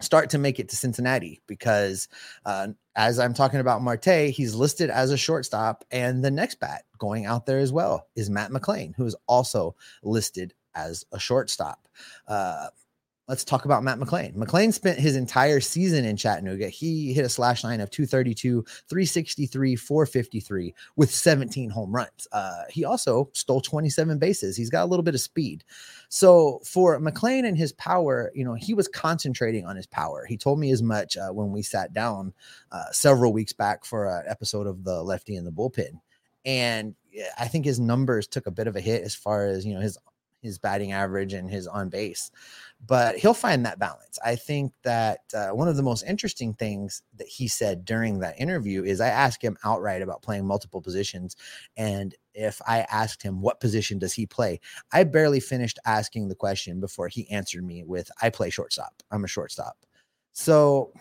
start 0.00 0.30
to 0.30 0.38
make 0.38 0.58
it 0.58 0.68
to 0.68 0.76
Cincinnati 0.76 1.40
because 1.46 2.08
uh, 2.44 2.68
as 2.96 3.18
I'm 3.18 3.34
talking 3.34 3.60
about 3.60 3.82
Marte, 3.82 4.30
he's 4.30 4.54
listed 4.54 4.90
as 4.90 5.10
a 5.10 5.16
shortstop, 5.16 5.84
and 5.90 6.24
the 6.24 6.30
next 6.30 6.60
bat 6.60 6.84
going 6.98 7.26
out 7.26 7.46
there 7.46 7.58
as 7.58 7.72
well 7.72 8.06
is 8.16 8.30
Matt 8.30 8.50
McLain, 8.50 8.94
who 8.96 9.06
is 9.06 9.16
also 9.26 9.74
listed 10.02 10.54
as 10.74 11.04
a 11.12 11.18
shortstop. 11.18 11.88
Uh, 12.26 12.68
let's 13.26 13.44
talk 13.44 13.64
about 13.64 13.82
Matt 13.82 13.98
McLain. 13.98 14.34
McLain 14.34 14.72
spent 14.72 14.98
his 14.98 15.16
entire 15.16 15.60
season 15.60 16.04
in 16.04 16.16
Chattanooga. 16.16 16.68
He 16.68 17.12
hit 17.14 17.24
a 17.24 17.28
slash 17.28 17.64
line 17.64 17.80
of 17.80 17.90
232, 17.90 18.62
363, 18.62 19.76
453 19.76 20.74
with 20.96 21.10
17 21.10 21.70
home 21.70 21.94
runs. 21.94 22.28
Uh, 22.32 22.64
he 22.68 22.84
also 22.84 23.30
stole 23.32 23.62
27 23.62 24.18
bases. 24.18 24.56
He's 24.56 24.70
got 24.70 24.84
a 24.84 24.86
little 24.86 25.02
bit 25.02 25.14
of 25.14 25.20
speed. 25.20 25.64
So 26.10 26.60
for 26.64 27.00
McLain 27.00 27.46
and 27.46 27.56
his 27.56 27.72
power, 27.72 28.30
you 28.34 28.44
know, 28.44 28.54
he 28.54 28.74
was 28.74 28.88
concentrating 28.88 29.64
on 29.64 29.76
his 29.76 29.86
power. 29.86 30.26
He 30.26 30.36
told 30.36 30.58
me 30.58 30.70
as 30.70 30.82
much 30.82 31.16
uh, 31.16 31.30
when 31.30 31.50
we 31.50 31.62
sat 31.62 31.94
down 31.94 32.34
uh, 32.72 32.90
several 32.92 33.32
weeks 33.32 33.54
back 33.54 33.86
for 33.86 34.06
an 34.06 34.24
episode 34.28 34.66
of 34.66 34.84
the 34.84 35.02
lefty 35.02 35.36
in 35.36 35.44
the 35.44 35.52
bullpen. 35.52 36.00
And 36.44 36.94
I 37.38 37.48
think 37.48 37.64
his 37.64 37.80
numbers 37.80 38.26
took 38.26 38.46
a 38.46 38.50
bit 38.50 38.66
of 38.66 38.76
a 38.76 38.80
hit 38.80 39.02
as 39.02 39.14
far 39.14 39.46
as, 39.46 39.64
you 39.64 39.72
know, 39.72 39.80
his 39.80 39.96
his 40.44 40.58
batting 40.58 40.92
average 40.92 41.32
and 41.32 41.50
his 41.50 41.66
on 41.66 41.88
base 41.88 42.30
but 42.86 43.16
he'll 43.16 43.34
find 43.34 43.64
that 43.64 43.78
balance. 43.78 44.18
I 44.24 44.36
think 44.36 44.72
that 44.82 45.20
uh, 45.34 45.48
one 45.48 45.68
of 45.68 45.76
the 45.76 45.82
most 45.82 46.04
interesting 46.04 46.52
things 46.52 47.02
that 47.16 47.26
he 47.26 47.48
said 47.48 47.84
during 47.84 48.18
that 48.18 48.38
interview 48.38 48.84
is 48.84 49.00
I 49.00 49.08
asked 49.08 49.42
him 49.42 49.56
outright 49.64 50.02
about 50.02 50.22
playing 50.22 50.46
multiple 50.46 50.82
positions. 50.82 51.36
And 51.76 52.14
if 52.34 52.60
I 52.66 52.80
asked 52.90 53.22
him 53.22 53.40
what 53.40 53.60
position 53.60 53.98
does 53.98 54.12
he 54.12 54.26
play, 54.26 54.60
I 54.92 55.04
barely 55.04 55.40
finished 55.40 55.78
asking 55.86 56.28
the 56.28 56.34
question 56.34 56.80
before 56.80 57.08
he 57.08 57.30
answered 57.30 57.64
me 57.64 57.84
with, 57.84 58.10
I 58.20 58.30
play 58.30 58.50
shortstop. 58.50 59.02
I'm 59.10 59.24
a 59.24 59.28
shortstop. 59.28 59.76
So 60.32 60.92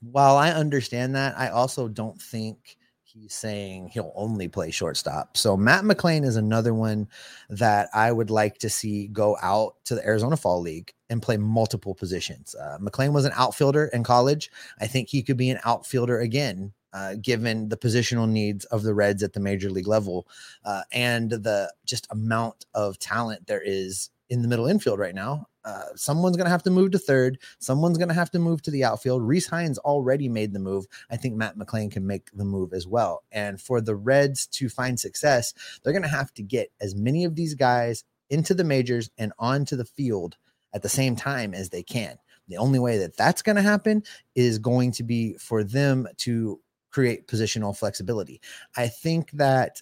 while 0.00 0.36
I 0.36 0.50
understand 0.50 1.14
that, 1.16 1.36
I 1.36 1.48
also 1.48 1.88
don't 1.88 2.20
think 2.20 2.76
he's 3.14 3.32
saying 3.32 3.88
he'll 3.88 4.12
only 4.16 4.48
play 4.48 4.70
shortstop. 4.70 5.36
So 5.36 5.56
Matt 5.56 5.84
McLain 5.84 6.24
is 6.24 6.36
another 6.36 6.74
one 6.74 7.08
that 7.48 7.88
I 7.94 8.10
would 8.10 8.28
like 8.28 8.58
to 8.58 8.68
see 8.68 9.06
go 9.06 9.36
out 9.40 9.76
to 9.84 9.94
the 9.94 10.04
Arizona 10.04 10.36
Fall 10.36 10.60
League 10.60 10.92
and 11.08 11.22
play 11.22 11.36
multiple 11.36 11.94
positions. 11.94 12.56
Uh, 12.56 12.78
McLain 12.80 13.12
was 13.12 13.24
an 13.24 13.32
outfielder 13.36 13.86
in 13.92 14.02
college. 14.02 14.50
I 14.80 14.88
think 14.88 15.08
he 15.08 15.22
could 15.22 15.36
be 15.36 15.50
an 15.50 15.60
outfielder 15.64 16.20
again. 16.20 16.72
Uh, 16.92 17.16
given 17.20 17.68
the 17.68 17.76
positional 17.76 18.28
needs 18.28 18.64
of 18.66 18.84
the 18.84 18.94
Reds 18.94 19.24
at 19.24 19.32
the 19.32 19.40
major 19.40 19.68
league 19.68 19.88
level 19.88 20.28
uh, 20.64 20.82
and 20.92 21.28
the 21.28 21.72
just 21.84 22.06
amount 22.12 22.66
of 22.72 23.00
talent 23.00 23.48
there 23.48 23.60
is 23.60 24.10
in 24.30 24.42
the 24.42 24.48
middle 24.48 24.68
infield 24.68 25.00
right 25.00 25.14
now. 25.14 25.48
Uh, 25.64 25.84
someone's 25.94 26.36
going 26.36 26.44
to 26.44 26.50
have 26.50 26.62
to 26.62 26.70
move 26.70 26.90
to 26.90 26.98
third. 26.98 27.38
Someone's 27.58 27.98
going 27.98 28.08
to 28.08 28.14
have 28.14 28.30
to 28.30 28.38
move 28.38 28.62
to 28.62 28.70
the 28.70 28.84
outfield. 28.84 29.22
Rece 29.22 29.48
Hinds 29.48 29.78
already 29.78 30.28
made 30.28 30.52
the 30.52 30.58
move. 30.58 30.86
I 31.10 31.16
think 31.16 31.36
Matt 31.36 31.56
McLain 31.56 31.90
can 31.90 32.06
make 32.06 32.30
the 32.32 32.44
move 32.44 32.72
as 32.72 32.86
well. 32.86 33.24
And 33.32 33.60
for 33.60 33.80
the 33.80 33.96
Reds 33.96 34.46
to 34.48 34.68
find 34.68 34.98
success, 34.98 35.54
they're 35.82 35.92
going 35.92 36.02
to 36.02 36.08
have 36.08 36.34
to 36.34 36.42
get 36.42 36.70
as 36.80 36.94
many 36.94 37.24
of 37.24 37.34
these 37.34 37.54
guys 37.54 38.04
into 38.30 38.54
the 38.54 38.64
majors 38.64 39.10
and 39.16 39.32
onto 39.38 39.76
the 39.76 39.84
field 39.84 40.36
at 40.74 40.82
the 40.82 40.88
same 40.88 41.16
time 41.16 41.54
as 41.54 41.70
they 41.70 41.82
can. 41.82 42.18
The 42.48 42.56
only 42.58 42.78
way 42.78 42.98
that 42.98 43.16
that's 43.16 43.42
going 43.42 43.56
to 43.56 43.62
happen 43.62 44.02
is 44.34 44.58
going 44.58 44.92
to 44.92 45.02
be 45.02 45.34
for 45.34 45.64
them 45.64 46.06
to 46.18 46.60
create 46.90 47.26
positional 47.26 47.76
flexibility. 47.76 48.40
I 48.76 48.88
think 48.88 49.30
that 49.32 49.80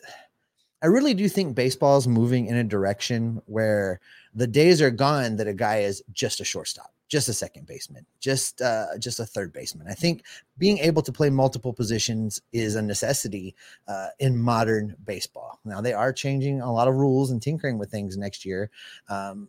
I 0.82 0.86
really 0.86 1.14
do 1.14 1.28
think 1.28 1.54
baseball 1.54 1.96
is 1.96 2.08
moving 2.08 2.46
in 2.46 2.56
a 2.56 2.64
direction 2.64 3.40
where 3.46 4.00
the 4.34 4.46
days 4.46 4.80
are 4.80 4.90
gone 4.90 5.36
that 5.36 5.48
a 5.48 5.54
guy 5.54 5.78
is 5.78 6.02
just 6.12 6.40
a 6.40 6.44
shortstop, 6.44 6.92
just 7.08 7.28
a 7.28 7.32
second 7.32 7.66
baseman, 7.66 8.06
just 8.20 8.62
uh, 8.62 8.98
just 8.98 9.20
a 9.20 9.26
third 9.26 9.52
baseman. 9.52 9.86
I 9.88 9.94
think 9.94 10.24
being 10.58 10.78
able 10.78 11.02
to 11.02 11.12
play 11.12 11.30
multiple 11.30 11.72
positions 11.72 12.40
is 12.52 12.76
a 12.76 12.82
necessity 12.82 13.54
uh, 13.88 14.08
in 14.20 14.36
modern 14.36 14.96
baseball. 15.04 15.60
Now 15.64 15.80
they 15.80 15.92
are 15.92 16.12
changing 16.12 16.60
a 16.60 16.72
lot 16.72 16.88
of 16.88 16.94
rules 16.94 17.30
and 17.30 17.42
tinkering 17.42 17.78
with 17.78 17.90
things 17.90 18.16
next 18.16 18.44
year. 18.44 18.70
Um, 19.08 19.48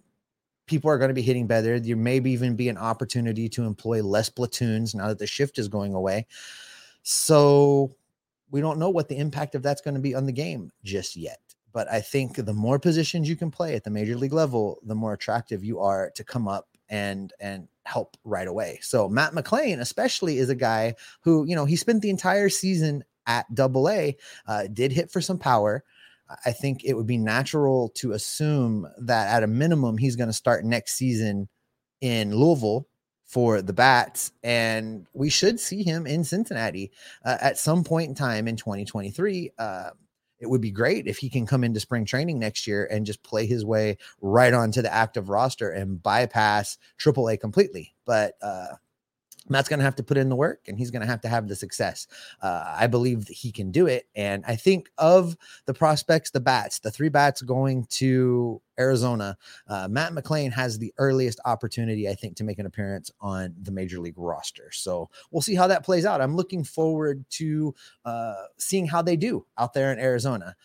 people 0.65 0.89
are 0.89 0.97
going 0.97 1.09
to 1.09 1.15
be 1.15 1.21
hitting 1.21 1.47
better. 1.47 1.79
There 1.79 1.95
may 1.95 2.17
even 2.17 2.55
be 2.55 2.69
an 2.69 2.77
opportunity 2.77 3.49
to 3.49 3.63
employ 3.63 4.01
less 4.01 4.29
platoons 4.29 4.95
now 4.95 5.07
that 5.07 5.19
the 5.19 5.27
shift 5.27 5.59
is 5.59 5.67
going 5.67 5.93
away. 5.93 6.27
So 7.03 7.95
we 8.49 8.61
don't 8.61 8.79
know 8.79 8.89
what 8.89 9.09
the 9.09 9.17
impact 9.17 9.55
of 9.55 9.63
that's 9.63 9.81
going 9.81 9.95
to 9.95 9.99
be 9.99 10.15
on 10.15 10.25
the 10.25 10.31
game 10.31 10.71
just 10.83 11.15
yet. 11.15 11.39
But 11.73 11.91
I 11.91 12.01
think 12.01 12.35
the 12.35 12.53
more 12.53 12.79
positions 12.79 13.27
you 13.27 13.35
can 13.35 13.51
play 13.51 13.75
at 13.75 13.83
the 13.83 13.89
major 13.89 14.15
league 14.15 14.33
level, 14.33 14.79
the 14.83 14.95
more 14.95 15.13
attractive 15.13 15.63
you 15.63 15.79
are 15.79 16.11
to 16.15 16.23
come 16.23 16.47
up 16.47 16.69
and 16.89 17.33
and 17.39 17.67
help 17.85 18.15
right 18.23 18.47
away. 18.47 18.79
So 18.81 19.09
Matt 19.09 19.33
McLain, 19.33 19.79
especially, 19.79 20.37
is 20.37 20.49
a 20.49 20.55
guy 20.55 20.95
who 21.21 21.45
you 21.45 21.55
know 21.55 21.65
he 21.65 21.75
spent 21.75 22.01
the 22.01 22.09
entire 22.09 22.49
season 22.49 23.03
at 23.25 23.53
Double 23.53 23.89
A, 23.89 24.15
uh, 24.47 24.67
did 24.71 24.91
hit 24.91 25.11
for 25.11 25.21
some 25.21 25.39
power. 25.39 25.83
I 26.45 26.51
think 26.51 26.83
it 26.83 26.93
would 26.93 27.07
be 27.07 27.17
natural 27.17 27.89
to 27.95 28.13
assume 28.13 28.87
that 28.97 29.33
at 29.33 29.43
a 29.43 29.47
minimum 29.47 29.97
he's 29.97 30.15
going 30.15 30.29
to 30.29 30.33
start 30.33 30.65
next 30.65 30.93
season 30.93 31.47
in 32.01 32.35
Louisville 32.35 32.87
for 33.25 33.61
the 33.61 33.73
Bats, 33.73 34.31
and 34.43 35.07
we 35.13 35.29
should 35.29 35.59
see 35.59 35.83
him 35.83 36.05
in 36.05 36.23
Cincinnati 36.23 36.91
uh, 37.25 37.37
at 37.41 37.57
some 37.57 37.83
point 37.83 38.09
in 38.09 38.15
time 38.15 38.47
in 38.47 38.55
2023. 38.55 39.51
Uh, 39.57 39.89
it 40.43 40.49
would 40.49 40.61
be 40.61 40.71
great 40.71 41.07
if 41.07 41.17
he 41.17 41.29
can 41.29 41.45
come 41.45 41.63
into 41.63 41.79
spring 41.79 42.03
training 42.03 42.37
next 42.37 42.67
year 42.67 42.85
and 42.91 43.05
just 43.05 43.23
play 43.23 43.45
his 43.45 43.63
way 43.63 43.97
right 44.21 44.53
onto 44.53 44.81
the 44.81 44.93
active 44.93 45.29
roster 45.29 45.71
and 45.71 46.03
bypass 46.03 46.77
AAA 46.99 47.39
completely. 47.39 47.95
But 48.05 48.33
uh, 48.41 48.75
Matt's 49.49 49.69
going 49.69 49.79
to 49.79 49.85
have 49.85 49.95
to 49.95 50.03
put 50.03 50.17
in 50.17 50.29
the 50.29 50.35
work 50.35 50.61
and 50.67 50.77
he's 50.77 50.91
going 50.91 51.01
to 51.01 51.07
have 51.07 51.21
to 51.21 51.29
have 51.29 51.47
the 51.47 51.55
success. 51.55 52.07
Uh, 52.41 52.73
I 52.77 52.87
believe 52.87 53.25
that 53.25 53.33
he 53.33 53.51
can 53.51 53.71
do 53.71 53.87
it. 53.87 54.07
And 54.15 54.43
I 54.47 54.55
think 54.55 54.89
of 54.97 55.35
the 55.65 55.73
prospects, 55.73 56.31
the 56.31 56.39
bats, 56.39 56.79
the 56.79 56.91
three 56.91 57.09
bats 57.09 57.41
going 57.41 57.85
to 57.91 58.61
Arizona, 58.79 59.37
uh, 59.67 59.87
Matt 59.87 60.13
McLain 60.13 60.51
has 60.51 60.79
the 60.79 60.93
earliest 60.97 61.39
opportunity, 61.45 62.09
I 62.09 62.15
think, 62.15 62.35
to 62.37 62.43
make 62.43 62.59
an 62.59 62.65
appearance 62.65 63.11
on 63.21 63.53
the 63.61 63.71
major 63.71 63.99
league 63.99 64.17
roster. 64.17 64.69
So 64.71 65.09
we'll 65.31 65.41
see 65.41 65.55
how 65.55 65.67
that 65.67 65.85
plays 65.85 66.05
out. 66.05 66.21
I'm 66.21 66.35
looking 66.35 66.63
forward 66.63 67.25
to 67.31 67.75
uh, 68.05 68.43
seeing 68.57 68.87
how 68.87 69.01
they 69.01 69.15
do 69.15 69.45
out 69.57 69.73
there 69.73 69.91
in 69.91 69.99
Arizona. 69.99 70.55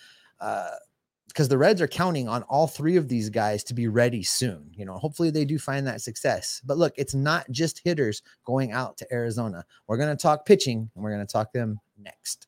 Because 1.28 1.48
the 1.48 1.58
Reds 1.58 1.80
are 1.80 1.86
counting 1.86 2.26
on 2.26 2.42
all 2.44 2.66
three 2.66 2.96
of 2.96 3.08
these 3.08 3.30
guys 3.30 3.62
to 3.64 3.74
be 3.74 3.86
ready 3.86 4.22
soon. 4.22 4.70
You 4.74 4.84
know, 4.84 4.98
hopefully 4.98 5.30
they 5.30 5.44
do 5.44 5.58
find 5.58 5.86
that 5.86 6.00
success. 6.00 6.60
But 6.64 6.78
look, 6.78 6.94
it's 6.96 7.14
not 7.14 7.48
just 7.50 7.80
hitters 7.84 8.22
going 8.44 8.72
out 8.72 8.96
to 8.98 9.12
Arizona. 9.12 9.64
We're 9.86 9.98
going 9.98 10.16
to 10.16 10.20
talk 10.20 10.46
pitching 10.46 10.90
and 10.94 11.04
we're 11.04 11.12
going 11.12 11.26
to 11.26 11.32
talk 11.32 11.52
them 11.52 11.78
next. 11.96 12.47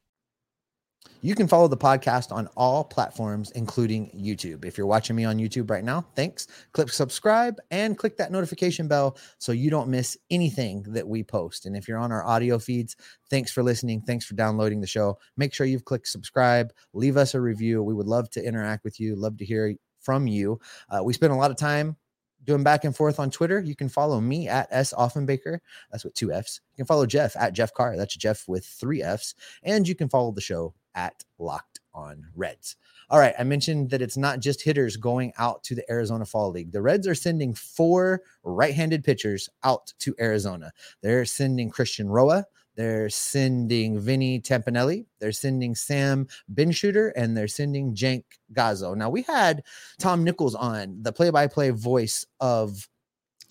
You 1.23 1.35
can 1.35 1.47
follow 1.47 1.67
the 1.67 1.77
podcast 1.77 2.31
on 2.31 2.47
all 2.57 2.83
platforms, 2.83 3.51
including 3.51 4.09
YouTube. 4.09 4.65
If 4.65 4.75
you're 4.75 4.87
watching 4.87 5.15
me 5.15 5.23
on 5.23 5.37
YouTube 5.37 5.69
right 5.69 5.83
now, 5.83 6.07
thanks. 6.15 6.47
Click 6.71 6.89
subscribe 6.89 7.57
and 7.69 7.95
click 7.95 8.17
that 8.17 8.31
notification 8.31 8.87
bell 8.87 9.17
so 9.37 9.51
you 9.51 9.69
don't 9.69 9.87
miss 9.87 10.17
anything 10.31 10.81
that 10.87 11.07
we 11.07 11.23
post. 11.23 11.67
And 11.67 11.77
if 11.77 11.87
you're 11.87 11.99
on 11.99 12.11
our 12.11 12.25
audio 12.25 12.57
feeds, 12.57 12.95
thanks 13.29 13.51
for 13.51 13.61
listening. 13.61 14.01
Thanks 14.01 14.25
for 14.25 14.33
downloading 14.33 14.81
the 14.81 14.87
show. 14.87 15.19
Make 15.37 15.53
sure 15.53 15.67
you've 15.67 15.85
clicked 15.85 16.07
subscribe, 16.07 16.73
leave 16.93 17.17
us 17.17 17.35
a 17.35 17.41
review. 17.41 17.83
We 17.83 17.93
would 17.93 18.07
love 18.07 18.31
to 18.31 18.43
interact 18.43 18.83
with 18.83 18.99
you, 18.99 19.15
love 19.15 19.37
to 19.37 19.45
hear 19.45 19.75
from 19.99 20.25
you. 20.25 20.59
Uh, 20.89 21.03
we 21.03 21.13
spend 21.13 21.33
a 21.33 21.35
lot 21.35 21.51
of 21.51 21.57
time 21.57 21.97
doing 22.45 22.63
back 22.63 22.83
and 22.83 22.95
forth 22.95 23.19
on 23.19 23.29
Twitter. 23.29 23.59
You 23.59 23.75
can 23.75 23.89
follow 23.89 24.19
me 24.19 24.47
at 24.47 24.67
S 24.71 24.91
Offenbaker. 24.93 25.59
That's 25.91 26.03
with 26.03 26.15
two 26.15 26.33
F's. 26.33 26.61
You 26.71 26.77
can 26.77 26.87
follow 26.87 27.05
Jeff 27.05 27.35
at 27.37 27.53
Jeff 27.53 27.75
Carr. 27.75 27.95
That's 27.95 28.15
Jeff 28.15 28.47
with 28.47 28.65
three 28.65 29.03
F's. 29.03 29.35
And 29.61 29.87
you 29.87 29.93
can 29.93 30.09
follow 30.09 30.31
the 30.31 30.41
show 30.41 30.73
at 30.95 31.23
Locked 31.39 31.79
on 31.93 32.25
Reds. 32.35 32.75
All 33.09 33.19
right, 33.19 33.33
I 33.37 33.43
mentioned 33.43 33.89
that 33.89 34.01
it's 34.01 34.17
not 34.17 34.39
just 34.39 34.61
hitters 34.61 34.95
going 34.95 35.33
out 35.37 35.63
to 35.65 35.75
the 35.75 35.89
Arizona 35.91 36.25
Fall 36.25 36.51
League. 36.51 36.71
The 36.71 36.81
Reds 36.81 37.07
are 37.07 37.15
sending 37.15 37.53
four 37.53 38.21
right 38.43 38.73
handed 38.73 39.03
pitchers 39.03 39.49
out 39.63 39.93
to 39.99 40.15
Arizona. 40.19 40.71
They're 41.01 41.25
sending 41.25 41.69
Christian 41.69 42.09
Roa. 42.09 42.45
They're 42.75 43.09
sending 43.09 43.99
Vinny 43.99 44.39
Timpanelli. 44.39 45.05
They're 45.19 45.33
sending 45.33 45.75
Sam 45.75 46.27
Benschoter, 46.53 47.11
and 47.15 47.35
they're 47.35 47.49
sending 47.49 47.93
Jank 47.93 48.23
Gazo. 48.53 48.95
Now, 48.95 49.09
we 49.09 49.23
had 49.23 49.63
Tom 49.99 50.23
Nichols 50.23 50.55
on, 50.55 50.99
the 51.01 51.11
play 51.11 51.31
by 51.31 51.47
play 51.47 51.71
voice 51.71 52.25
of 52.39 52.87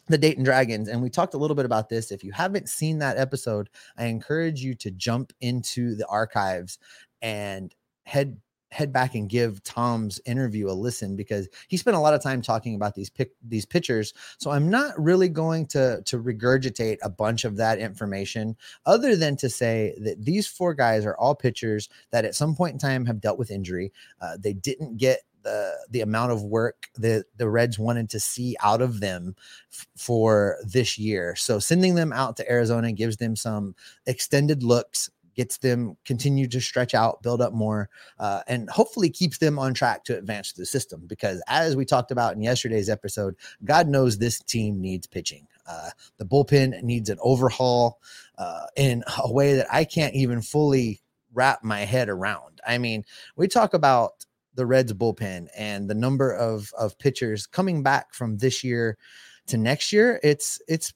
the 0.08 0.18
Dayton 0.18 0.42
Dragons. 0.42 0.88
And 0.88 1.00
we 1.02 1.10
talked 1.10 1.34
a 1.34 1.38
little 1.38 1.54
bit 1.54 1.64
about 1.64 1.88
this. 1.88 2.10
If 2.10 2.24
you 2.24 2.32
haven't 2.32 2.68
seen 2.68 2.98
that 2.98 3.16
episode, 3.16 3.68
I 3.96 4.06
encourage 4.06 4.60
you 4.60 4.74
to 4.76 4.90
jump 4.90 5.32
into 5.40 5.94
the 5.94 6.06
archives 6.06 6.78
and 7.22 7.74
head 8.04 8.38
head 8.72 8.92
back 8.92 9.14
and 9.14 9.28
give 9.28 9.62
Tom's 9.64 10.20
interview 10.24 10.70
a 10.70 10.72
listen 10.72 11.16
because 11.16 11.48
he 11.68 11.76
spent 11.76 11.96
a 11.96 12.00
lot 12.00 12.14
of 12.14 12.22
time 12.22 12.40
talking 12.40 12.74
about 12.74 12.94
these 12.94 13.10
pick 13.10 13.32
these 13.42 13.66
pitchers. 13.66 14.14
So 14.38 14.50
I'm 14.50 14.70
not 14.70 14.98
really 14.98 15.28
going 15.28 15.66
to 15.68 16.02
to 16.06 16.18
regurgitate 16.18 16.98
a 17.02 17.10
bunch 17.10 17.44
of 17.44 17.56
that 17.56 17.78
information 17.78 18.56
other 18.86 19.16
than 19.16 19.36
to 19.36 19.50
say 19.50 19.94
that 20.00 20.24
these 20.24 20.46
four 20.46 20.74
guys 20.74 21.04
are 21.04 21.16
all 21.16 21.34
pitchers 21.34 21.88
that 22.10 22.24
at 22.24 22.34
some 22.34 22.54
point 22.54 22.72
in 22.72 22.78
time 22.78 23.06
have 23.06 23.20
dealt 23.20 23.38
with 23.38 23.50
injury. 23.50 23.92
Uh, 24.20 24.36
they 24.38 24.52
didn't 24.52 24.96
get 24.96 25.20
the 25.42 25.74
the 25.90 26.02
amount 26.02 26.32
of 26.32 26.44
work 26.44 26.88
that 26.96 27.24
the 27.36 27.48
Reds 27.48 27.78
wanted 27.78 28.10
to 28.10 28.20
see 28.20 28.56
out 28.62 28.82
of 28.82 29.00
them 29.00 29.34
f- 29.72 29.86
for 29.96 30.58
this 30.64 30.98
year. 30.98 31.34
So 31.34 31.58
sending 31.58 31.94
them 31.94 32.12
out 32.12 32.36
to 32.36 32.50
Arizona 32.50 32.92
gives 32.92 33.16
them 33.16 33.34
some 33.36 33.74
extended 34.06 34.62
looks 34.62 35.10
gets 35.40 35.56
them 35.56 35.96
continue 36.04 36.46
to 36.46 36.60
stretch 36.60 36.94
out, 36.94 37.22
build 37.22 37.40
up 37.40 37.54
more, 37.54 37.88
uh, 38.18 38.42
and 38.46 38.68
hopefully 38.68 39.08
keeps 39.08 39.38
them 39.38 39.58
on 39.58 39.72
track 39.72 40.04
to 40.04 40.18
advance 40.18 40.52
the 40.52 40.66
system. 40.66 41.02
Because 41.06 41.42
as 41.48 41.76
we 41.76 41.86
talked 41.86 42.10
about 42.10 42.34
in 42.34 42.42
yesterday's 42.42 42.90
episode, 42.90 43.34
God 43.64 43.88
knows 43.88 44.18
this 44.18 44.38
team 44.38 44.82
needs 44.82 45.06
pitching. 45.06 45.46
Uh, 45.66 45.88
the 46.18 46.26
bullpen 46.26 46.82
needs 46.82 47.08
an 47.08 47.16
overhaul 47.22 48.02
uh, 48.36 48.66
in 48.76 49.02
a 49.24 49.32
way 49.32 49.54
that 49.54 49.66
I 49.72 49.84
can't 49.84 50.14
even 50.14 50.42
fully 50.42 51.00
wrap 51.32 51.64
my 51.64 51.80
head 51.86 52.10
around. 52.10 52.60
I 52.66 52.76
mean, 52.76 53.06
we 53.34 53.48
talk 53.48 53.72
about 53.72 54.26
the 54.56 54.66
Reds 54.66 54.92
bullpen 54.92 55.48
and 55.56 55.88
the 55.88 55.94
number 55.94 56.34
of 56.34 56.70
of 56.76 56.98
pitchers 56.98 57.46
coming 57.46 57.82
back 57.82 58.12
from 58.12 58.36
this 58.36 58.62
year 58.62 58.98
to 59.46 59.56
next 59.56 59.90
year. 59.90 60.20
It's 60.22 60.60
it's 60.68 60.92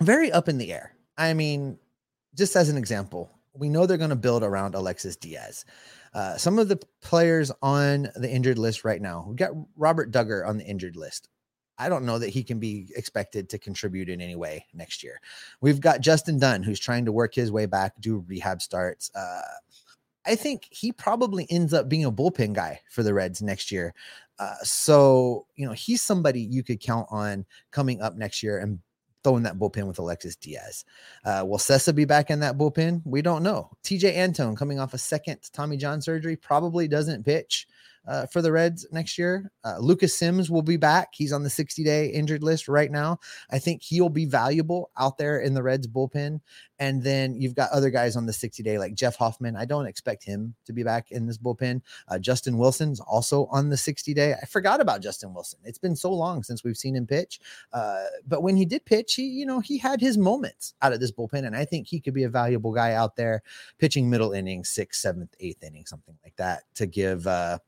very 0.00 0.32
up 0.32 0.48
in 0.48 0.56
the 0.56 0.72
air. 0.72 0.96
I 1.18 1.34
mean, 1.34 1.78
just 2.36 2.54
as 2.56 2.68
an 2.68 2.76
example, 2.76 3.30
we 3.54 3.68
know 3.68 3.86
they're 3.86 3.96
going 3.96 4.10
to 4.10 4.16
build 4.16 4.42
around 4.42 4.74
Alexis 4.74 5.16
Diaz. 5.16 5.64
Uh, 6.14 6.36
some 6.36 6.58
of 6.58 6.68
the 6.68 6.80
players 7.02 7.50
on 7.62 8.08
the 8.16 8.30
injured 8.30 8.58
list 8.58 8.84
right 8.84 9.00
now, 9.00 9.26
we 9.28 9.34
got 9.34 9.52
Robert 9.76 10.12
Dugger 10.12 10.46
on 10.46 10.58
the 10.58 10.64
injured 10.64 10.96
list. 10.96 11.28
I 11.78 11.88
don't 11.88 12.06
know 12.06 12.18
that 12.18 12.30
he 12.30 12.42
can 12.42 12.58
be 12.58 12.88
expected 12.96 13.50
to 13.50 13.58
contribute 13.58 14.08
in 14.08 14.20
any 14.20 14.34
way 14.34 14.64
next 14.72 15.02
year. 15.02 15.20
We've 15.60 15.80
got 15.80 16.00
Justin 16.00 16.38
Dunn, 16.38 16.62
who's 16.62 16.80
trying 16.80 17.04
to 17.04 17.12
work 17.12 17.34
his 17.34 17.52
way 17.52 17.66
back, 17.66 17.92
do 18.00 18.24
rehab 18.26 18.62
starts. 18.62 19.10
Uh, 19.14 19.42
I 20.24 20.34
think 20.36 20.68
he 20.70 20.90
probably 20.90 21.46
ends 21.50 21.74
up 21.74 21.88
being 21.88 22.04
a 22.04 22.12
bullpen 22.12 22.54
guy 22.54 22.80
for 22.90 23.02
the 23.02 23.14
Reds 23.14 23.42
next 23.42 23.70
year. 23.70 23.94
Uh, 24.38 24.56
so, 24.62 25.46
you 25.54 25.66
know, 25.66 25.72
he's 25.72 26.02
somebody 26.02 26.40
you 26.40 26.62
could 26.62 26.80
count 26.80 27.06
on 27.10 27.44
coming 27.70 28.00
up 28.00 28.16
next 28.16 28.42
year 28.42 28.58
and 28.58 28.80
throwing 29.26 29.42
that 29.42 29.58
bullpen 29.58 29.88
with 29.88 29.98
Alexis 29.98 30.36
Diaz. 30.36 30.84
Uh, 31.24 31.42
will 31.44 31.58
Cessa 31.58 31.92
be 31.92 32.04
back 32.04 32.30
in 32.30 32.38
that 32.38 32.56
bullpen? 32.56 33.02
We 33.04 33.22
don't 33.22 33.42
know. 33.42 33.68
Tejay 33.82 34.14
Antone 34.14 34.54
coming 34.54 34.78
off 34.78 34.94
a 34.94 34.98
second 34.98 35.40
Tommy 35.52 35.76
John 35.76 36.00
surgery 36.00 36.36
probably 36.36 36.86
doesn't 36.86 37.24
pitch 37.24 37.66
uh, 38.06 38.26
for 38.26 38.42
the 38.42 38.52
Reds 38.52 38.86
next 38.92 39.18
year. 39.18 39.50
Uh, 39.64 39.78
Lucas 39.78 40.16
Sims 40.16 40.50
will 40.50 40.62
be 40.62 40.76
back. 40.76 41.08
He's 41.12 41.32
on 41.32 41.42
the 41.42 41.50
60 41.50 41.82
day 41.84 42.06
injured 42.08 42.42
list 42.42 42.68
right 42.68 42.90
now. 42.90 43.18
I 43.50 43.58
think 43.58 43.82
he'll 43.82 44.08
be 44.08 44.26
valuable 44.26 44.90
out 44.98 45.18
there 45.18 45.40
in 45.40 45.54
the 45.54 45.62
Reds 45.62 45.86
bullpen. 45.86 46.40
And 46.78 47.02
then 47.02 47.34
you've 47.40 47.54
got 47.54 47.70
other 47.70 47.90
guys 47.90 48.16
on 48.16 48.26
the 48.26 48.32
60 48.32 48.62
day, 48.62 48.78
like 48.78 48.94
Jeff 48.94 49.16
Hoffman. 49.16 49.56
I 49.56 49.64
don't 49.64 49.86
expect 49.86 50.24
him 50.24 50.54
to 50.66 50.72
be 50.72 50.82
back 50.82 51.10
in 51.10 51.26
this 51.26 51.38
bullpen. 51.38 51.80
Uh, 52.08 52.18
Justin 52.18 52.58
Wilson's 52.58 53.00
also 53.00 53.46
on 53.46 53.70
the 53.70 53.76
60 53.76 54.12
day. 54.12 54.34
I 54.34 54.44
forgot 54.44 54.80
about 54.80 55.00
Justin 55.00 55.32
Wilson. 55.32 55.58
It's 55.64 55.78
been 55.78 55.96
so 55.96 56.12
long 56.12 56.42
since 56.42 56.62
we've 56.62 56.76
seen 56.76 56.94
him 56.94 57.06
pitch. 57.06 57.40
Uh, 57.72 58.04
but 58.28 58.42
when 58.42 58.56
he 58.56 58.66
did 58.66 58.84
pitch, 58.84 59.14
he, 59.14 59.24
you 59.24 59.46
know, 59.46 59.60
he 59.60 59.78
had 59.78 60.00
his 60.00 60.18
moments 60.18 60.74
out 60.82 60.92
of 60.92 61.00
this 61.00 61.12
bullpen. 61.12 61.46
And 61.46 61.56
I 61.56 61.64
think 61.64 61.86
he 61.86 61.98
could 61.98 62.14
be 62.14 62.24
a 62.24 62.28
valuable 62.28 62.72
guy 62.72 62.92
out 62.92 63.16
there 63.16 63.42
pitching 63.78 64.10
middle 64.10 64.32
innings, 64.32 64.68
sixth, 64.68 65.00
seventh, 65.00 65.34
eighth 65.40 65.64
inning, 65.64 65.86
something 65.86 66.16
like 66.24 66.36
that 66.36 66.64
to 66.74 66.86
give, 66.86 67.26
uh, 67.26 67.58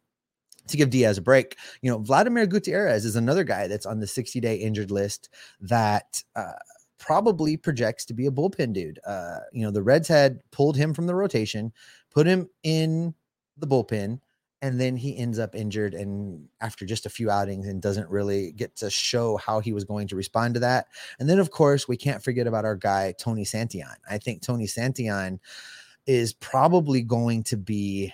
to 0.69 0.77
give 0.77 0.91
Diaz 0.91 1.19
a 1.19 1.23
break. 1.23 1.57
You 1.83 1.91
know, 1.91 1.99
Vladimir 1.99 2.47
Gutierrez 2.47 3.05
is 3.05 3.17
another 3.17 3.45
guy 3.45 3.69
that's 3.69 3.87
on 3.87 4.01
the 4.01 4.07
60 4.07 4.41
day 4.41 4.57
injured 4.57 4.91
list 4.91 5.29
that 5.61 6.23
uh, 6.37 6.53
probably 6.99 7.57
projects 7.57 8.05
to 8.07 8.15
be 8.15 8.27
a 8.27 8.31
bullpen 8.31 8.73
dude. 8.73 8.99
Uh, 9.07 9.39
you 9.53 9.63
know, 9.63 9.71
the 9.71 9.83
Reds 9.83 10.09
had 10.09 10.41
pulled 10.51 10.77
him 10.77 10.95
from 10.95 11.07
the 11.07 11.15
rotation, 11.15 11.73
put 12.11 12.27
him 12.27 12.49
in 12.63 13.15
the 13.57 13.67
bullpen, 13.67 14.21
and 14.61 14.81
then 14.81 14.97
he 14.97 15.17
ends 15.17 15.39
up 15.39 15.55
injured 15.55 15.95
and 15.95 16.49
after 16.61 16.85
just 16.85 17.07
a 17.07 17.11
few 17.11 17.31
outings 17.31 17.69
and 17.69 17.81
doesn't 17.81 18.11
really 18.11 18.53
get 18.53 18.75
to 18.77 18.91
show 18.91 19.37
how 19.37 19.61
he 19.61 19.73
was 19.73 19.85
going 19.85 20.09
to 20.09 20.17
respond 20.17 20.55
to 20.55 20.61
that. 20.61 20.87
And 21.21 21.29
then, 21.29 21.39
of 21.39 21.51
course, 21.51 21.87
we 21.87 21.97
can't 21.97 22.23
forget 22.23 22.49
about 22.49 22.65
our 22.65 22.75
guy, 22.75 23.15
Tony 23.19 23.45
Santillan. 23.45 23.97
I 24.11 24.19
think 24.19 24.43
Tony 24.43 24.67
Santillan 24.67 25.39
is 26.07 26.33
probably 26.33 27.03
going 27.03 27.45
to 27.45 27.57
be 27.57 28.13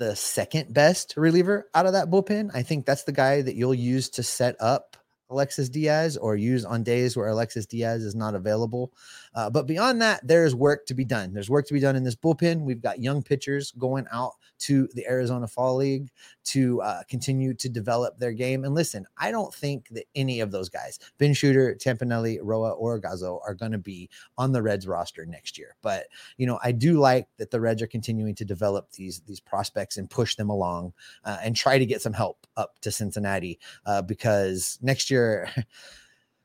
the 0.00 0.16
second 0.16 0.72
best 0.72 1.14
reliever 1.16 1.68
out 1.74 1.84
of 1.86 1.92
that 1.92 2.10
bullpen. 2.10 2.50
I 2.54 2.62
think 2.62 2.86
that's 2.86 3.04
the 3.04 3.12
guy 3.12 3.42
that 3.42 3.54
you'll 3.54 3.74
use 3.74 4.08
to 4.10 4.22
set 4.22 4.56
up 4.58 4.96
Alexis 5.30 5.68
Diaz 5.68 6.16
or 6.16 6.36
use 6.36 6.64
on 6.64 6.82
days 6.82 7.16
where 7.16 7.28
Alexis 7.28 7.66
Diaz 7.66 8.02
is 8.02 8.14
not 8.14 8.34
available. 8.34 8.92
Uh, 9.34 9.48
but 9.48 9.66
beyond 9.66 10.02
that, 10.02 10.26
there's 10.26 10.54
work 10.54 10.86
to 10.86 10.94
be 10.94 11.04
done. 11.04 11.32
There's 11.32 11.50
work 11.50 11.66
to 11.68 11.74
be 11.74 11.80
done 11.80 11.96
in 11.96 12.04
this 12.04 12.16
bullpen. 12.16 12.62
We've 12.62 12.82
got 12.82 13.00
young 13.00 13.22
pitchers 13.22 13.72
going 13.72 14.06
out 14.12 14.32
to 14.60 14.88
the 14.94 15.06
Arizona 15.06 15.46
Fall 15.46 15.76
League 15.76 16.10
to 16.44 16.82
uh, 16.82 17.02
continue 17.08 17.54
to 17.54 17.68
develop 17.68 18.18
their 18.18 18.32
game. 18.32 18.64
And 18.64 18.74
listen, 18.74 19.06
I 19.16 19.30
don't 19.30 19.54
think 19.54 19.88
that 19.90 20.04
any 20.14 20.40
of 20.40 20.50
those 20.50 20.68
guys, 20.68 20.98
Benschoter, 21.18 21.78
Timpanelli, 21.78 22.38
Roa, 22.42 22.72
or 22.72 23.00
Gazo, 23.00 23.40
are 23.46 23.54
going 23.54 23.72
to 23.72 23.78
be 23.78 24.10
on 24.36 24.52
the 24.52 24.62
Reds 24.62 24.86
roster 24.86 25.24
next 25.24 25.56
year. 25.56 25.76
But 25.80 26.06
you 26.36 26.46
know, 26.46 26.58
I 26.62 26.72
do 26.72 26.98
like 26.98 27.28
that 27.38 27.50
the 27.50 27.60
Reds 27.60 27.82
are 27.82 27.86
continuing 27.86 28.34
to 28.34 28.44
develop 28.44 28.90
these 28.92 29.20
these 29.20 29.40
prospects 29.40 29.96
and 29.96 30.10
push 30.10 30.34
them 30.34 30.50
along 30.50 30.92
uh, 31.24 31.38
and 31.42 31.56
try 31.56 31.78
to 31.78 31.86
get 31.86 32.02
some 32.02 32.12
help 32.12 32.46
up 32.56 32.78
to 32.80 32.90
Cincinnati 32.90 33.58
uh, 33.86 34.02
because 34.02 34.78
next 34.82 35.10
year. 35.10 35.48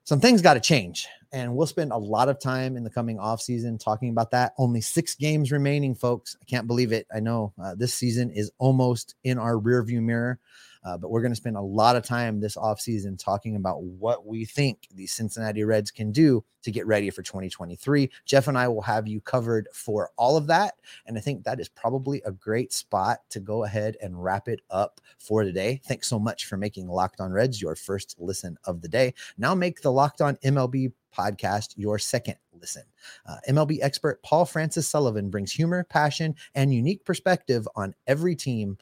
some 0.06 0.20
things 0.20 0.40
got 0.40 0.54
to 0.54 0.60
change 0.60 1.08
and 1.36 1.54
we'll 1.54 1.68
spend 1.68 1.92
a 1.92 1.98
lot 1.98 2.30
of 2.30 2.40
time 2.40 2.78
in 2.78 2.84
the 2.84 2.90
coming 2.90 3.20
off 3.20 3.42
season 3.42 3.78
talking 3.78 4.10
about 4.10 4.32
that. 4.32 4.54
Only 4.58 4.80
six 4.80 5.16
games 5.16 5.52
remaining 5.52 5.94
folks. 5.94 6.38
I 6.42 6.46
can't 6.46 6.66
believe 6.68 6.94
it. 6.94 7.08
I 7.14 7.20
know 7.20 7.54
uh, 7.62 7.76
this 7.76 7.94
season 7.94 8.32
is 8.32 8.52
almost 8.58 9.16
in 9.26 9.38
our 9.38 9.56
rearview 9.56 10.02
mirror 10.02 10.40
uh, 10.86 10.98
but 10.98 11.10
we're 11.10 11.22
going 11.22 11.32
to 11.32 11.36
spend 11.36 11.58
a 11.58 11.62
lot 11.62 11.96
of 11.96 12.04
time 12.04 12.40
this 12.40 12.56
offseason 12.56 13.18
talking 13.18 13.56
about 13.56 13.84
what 13.84 14.26
we 14.26 14.46
think 14.46 14.88
the 14.94 15.08
Cincinnati 15.08 15.64
Reds 15.64 15.92
can 15.92 16.12
do 16.12 16.44
to 16.62 16.72
get 16.72 16.86
ready 16.88 17.10
for 17.10 17.22
2023. 17.22 18.10
Jeff 18.26 18.48
and 18.48 18.58
I 18.58 18.68
will 18.68 18.82
have 18.82 19.08
you 19.08 19.20
covered 19.22 19.68
for 19.74 20.12
all 20.18 20.38
of 20.38 20.48
that. 20.48 20.76
And 21.06 21.18
I 21.18 21.22
think 21.22 21.44
that 21.44 21.60
is 21.60 21.70
probably 21.70 22.22
a 22.26 22.32
great 22.32 22.72
spot 22.72 23.20
to 23.32 23.40
go 23.40 23.64
ahead 23.64 23.98
and 24.02 24.24
wrap 24.24 24.48
it 24.48 24.62
up 24.70 25.02
for 25.18 25.44
today. 25.44 25.82
Thanks 25.86 26.08
so 26.08 26.20
much 26.20 26.46
for 26.46 26.58
making 26.58 26.88
Locked 26.88 27.20
On 27.20 27.32
Reds 27.32 27.62
your 27.62 27.76
first 27.76 28.16
listen 28.20 28.58
of 28.66 28.82
the 28.82 28.90
day. 28.90 29.14
Now 29.38 29.56
make 29.56 29.82
the 29.82 29.92
Locked 29.92 30.22
On 30.22 30.36
MLB 30.38 30.92
podcast 31.16 31.74
your 31.78 31.98
second 31.98 32.36
listen. 32.60 32.84
Uh, 33.26 33.38
MLB 33.50 33.80
expert 33.82 34.22
Paul 34.24 34.46
Francis 34.46 34.88
Sullivan 34.88 35.30
brings 35.30 35.52
humor, 35.52 35.84
passion, 35.84 36.36
and 36.54 36.74
unique 36.74 37.06
perspective 37.06 37.68
on 37.76 37.94
every 38.08 38.36
team 38.36 38.78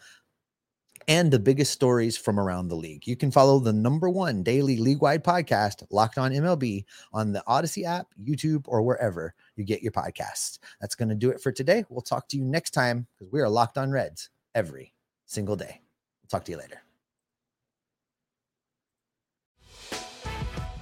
and 1.07 1.31
the 1.31 1.39
biggest 1.39 1.71
stories 1.71 2.17
from 2.17 2.39
around 2.39 2.67
the 2.67 2.75
league. 2.75 3.07
You 3.07 3.15
can 3.15 3.31
follow 3.31 3.59
the 3.59 3.73
number 3.73 4.09
one 4.09 4.43
daily 4.43 4.77
league 4.77 5.01
wide 5.01 5.23
podcast, 5.23 5.83
Locked 5.91 6.17
On 6.17 6.31
MLB, 6.31 6.85
on 7.11 7.31
the 7.31 7.43
Odyssey 7.47 7.85
app, 7.85 8.07
YouTube, 8.23 8.63
or 8.67 8.81
wherever 8.81 9.33
you 9.55 9.63
get 9.63 9.81
your 9.81 9.91
podcasts. 9.91 10.59
That's 10.81 10.95
going 10.95 11.09
to 11.09 11.15
do 11.15 11.29
it 11.29 11.41
for 11.41 11.51
today. 11.51 11.85
We'll 11.89 12.01
talk 12.01 12.27
to 12.29 12.37
you 12.37 12.43
next 12.43 12.71
time 12.71 13.07
because 13.17 13.31
we 13.31 13.41
are 13.41 13.49
Locked 13.49 13.77
On 13.77 13.91
Reds 13.91 14.29
every 14.55 14.93
single 15.25 15.55
day. 15.55 15.81
We'll 16.21 16.29
talk 16.29 16.45
to 16.45 16.51
you 16.51 16.57
later. 16.57 16.81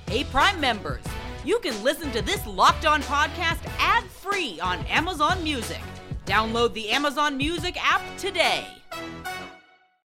Hey, 0.08 0.26
Prime 0.26 0.60
members, 0.60 1.04
you 1.46 1.60
can 1.60 1.82
listen 1.84 2.12
to 2.12 2.22
this 2.22 2.46
Locked 2.46 2.86
On 2.86 3.02
podcast 3.04 3.66
ad 3.80 4.04
free 4.04 4.60
on 4.62 4.80
Amazon 4.88 5.42
Music. 5.44 5.82
Download 6.26 6.74
the 6.74 6.90
Amazon 6.90 7.38
Music 7.38 7.78
app 7.82 8.02
today. 8.18 8.68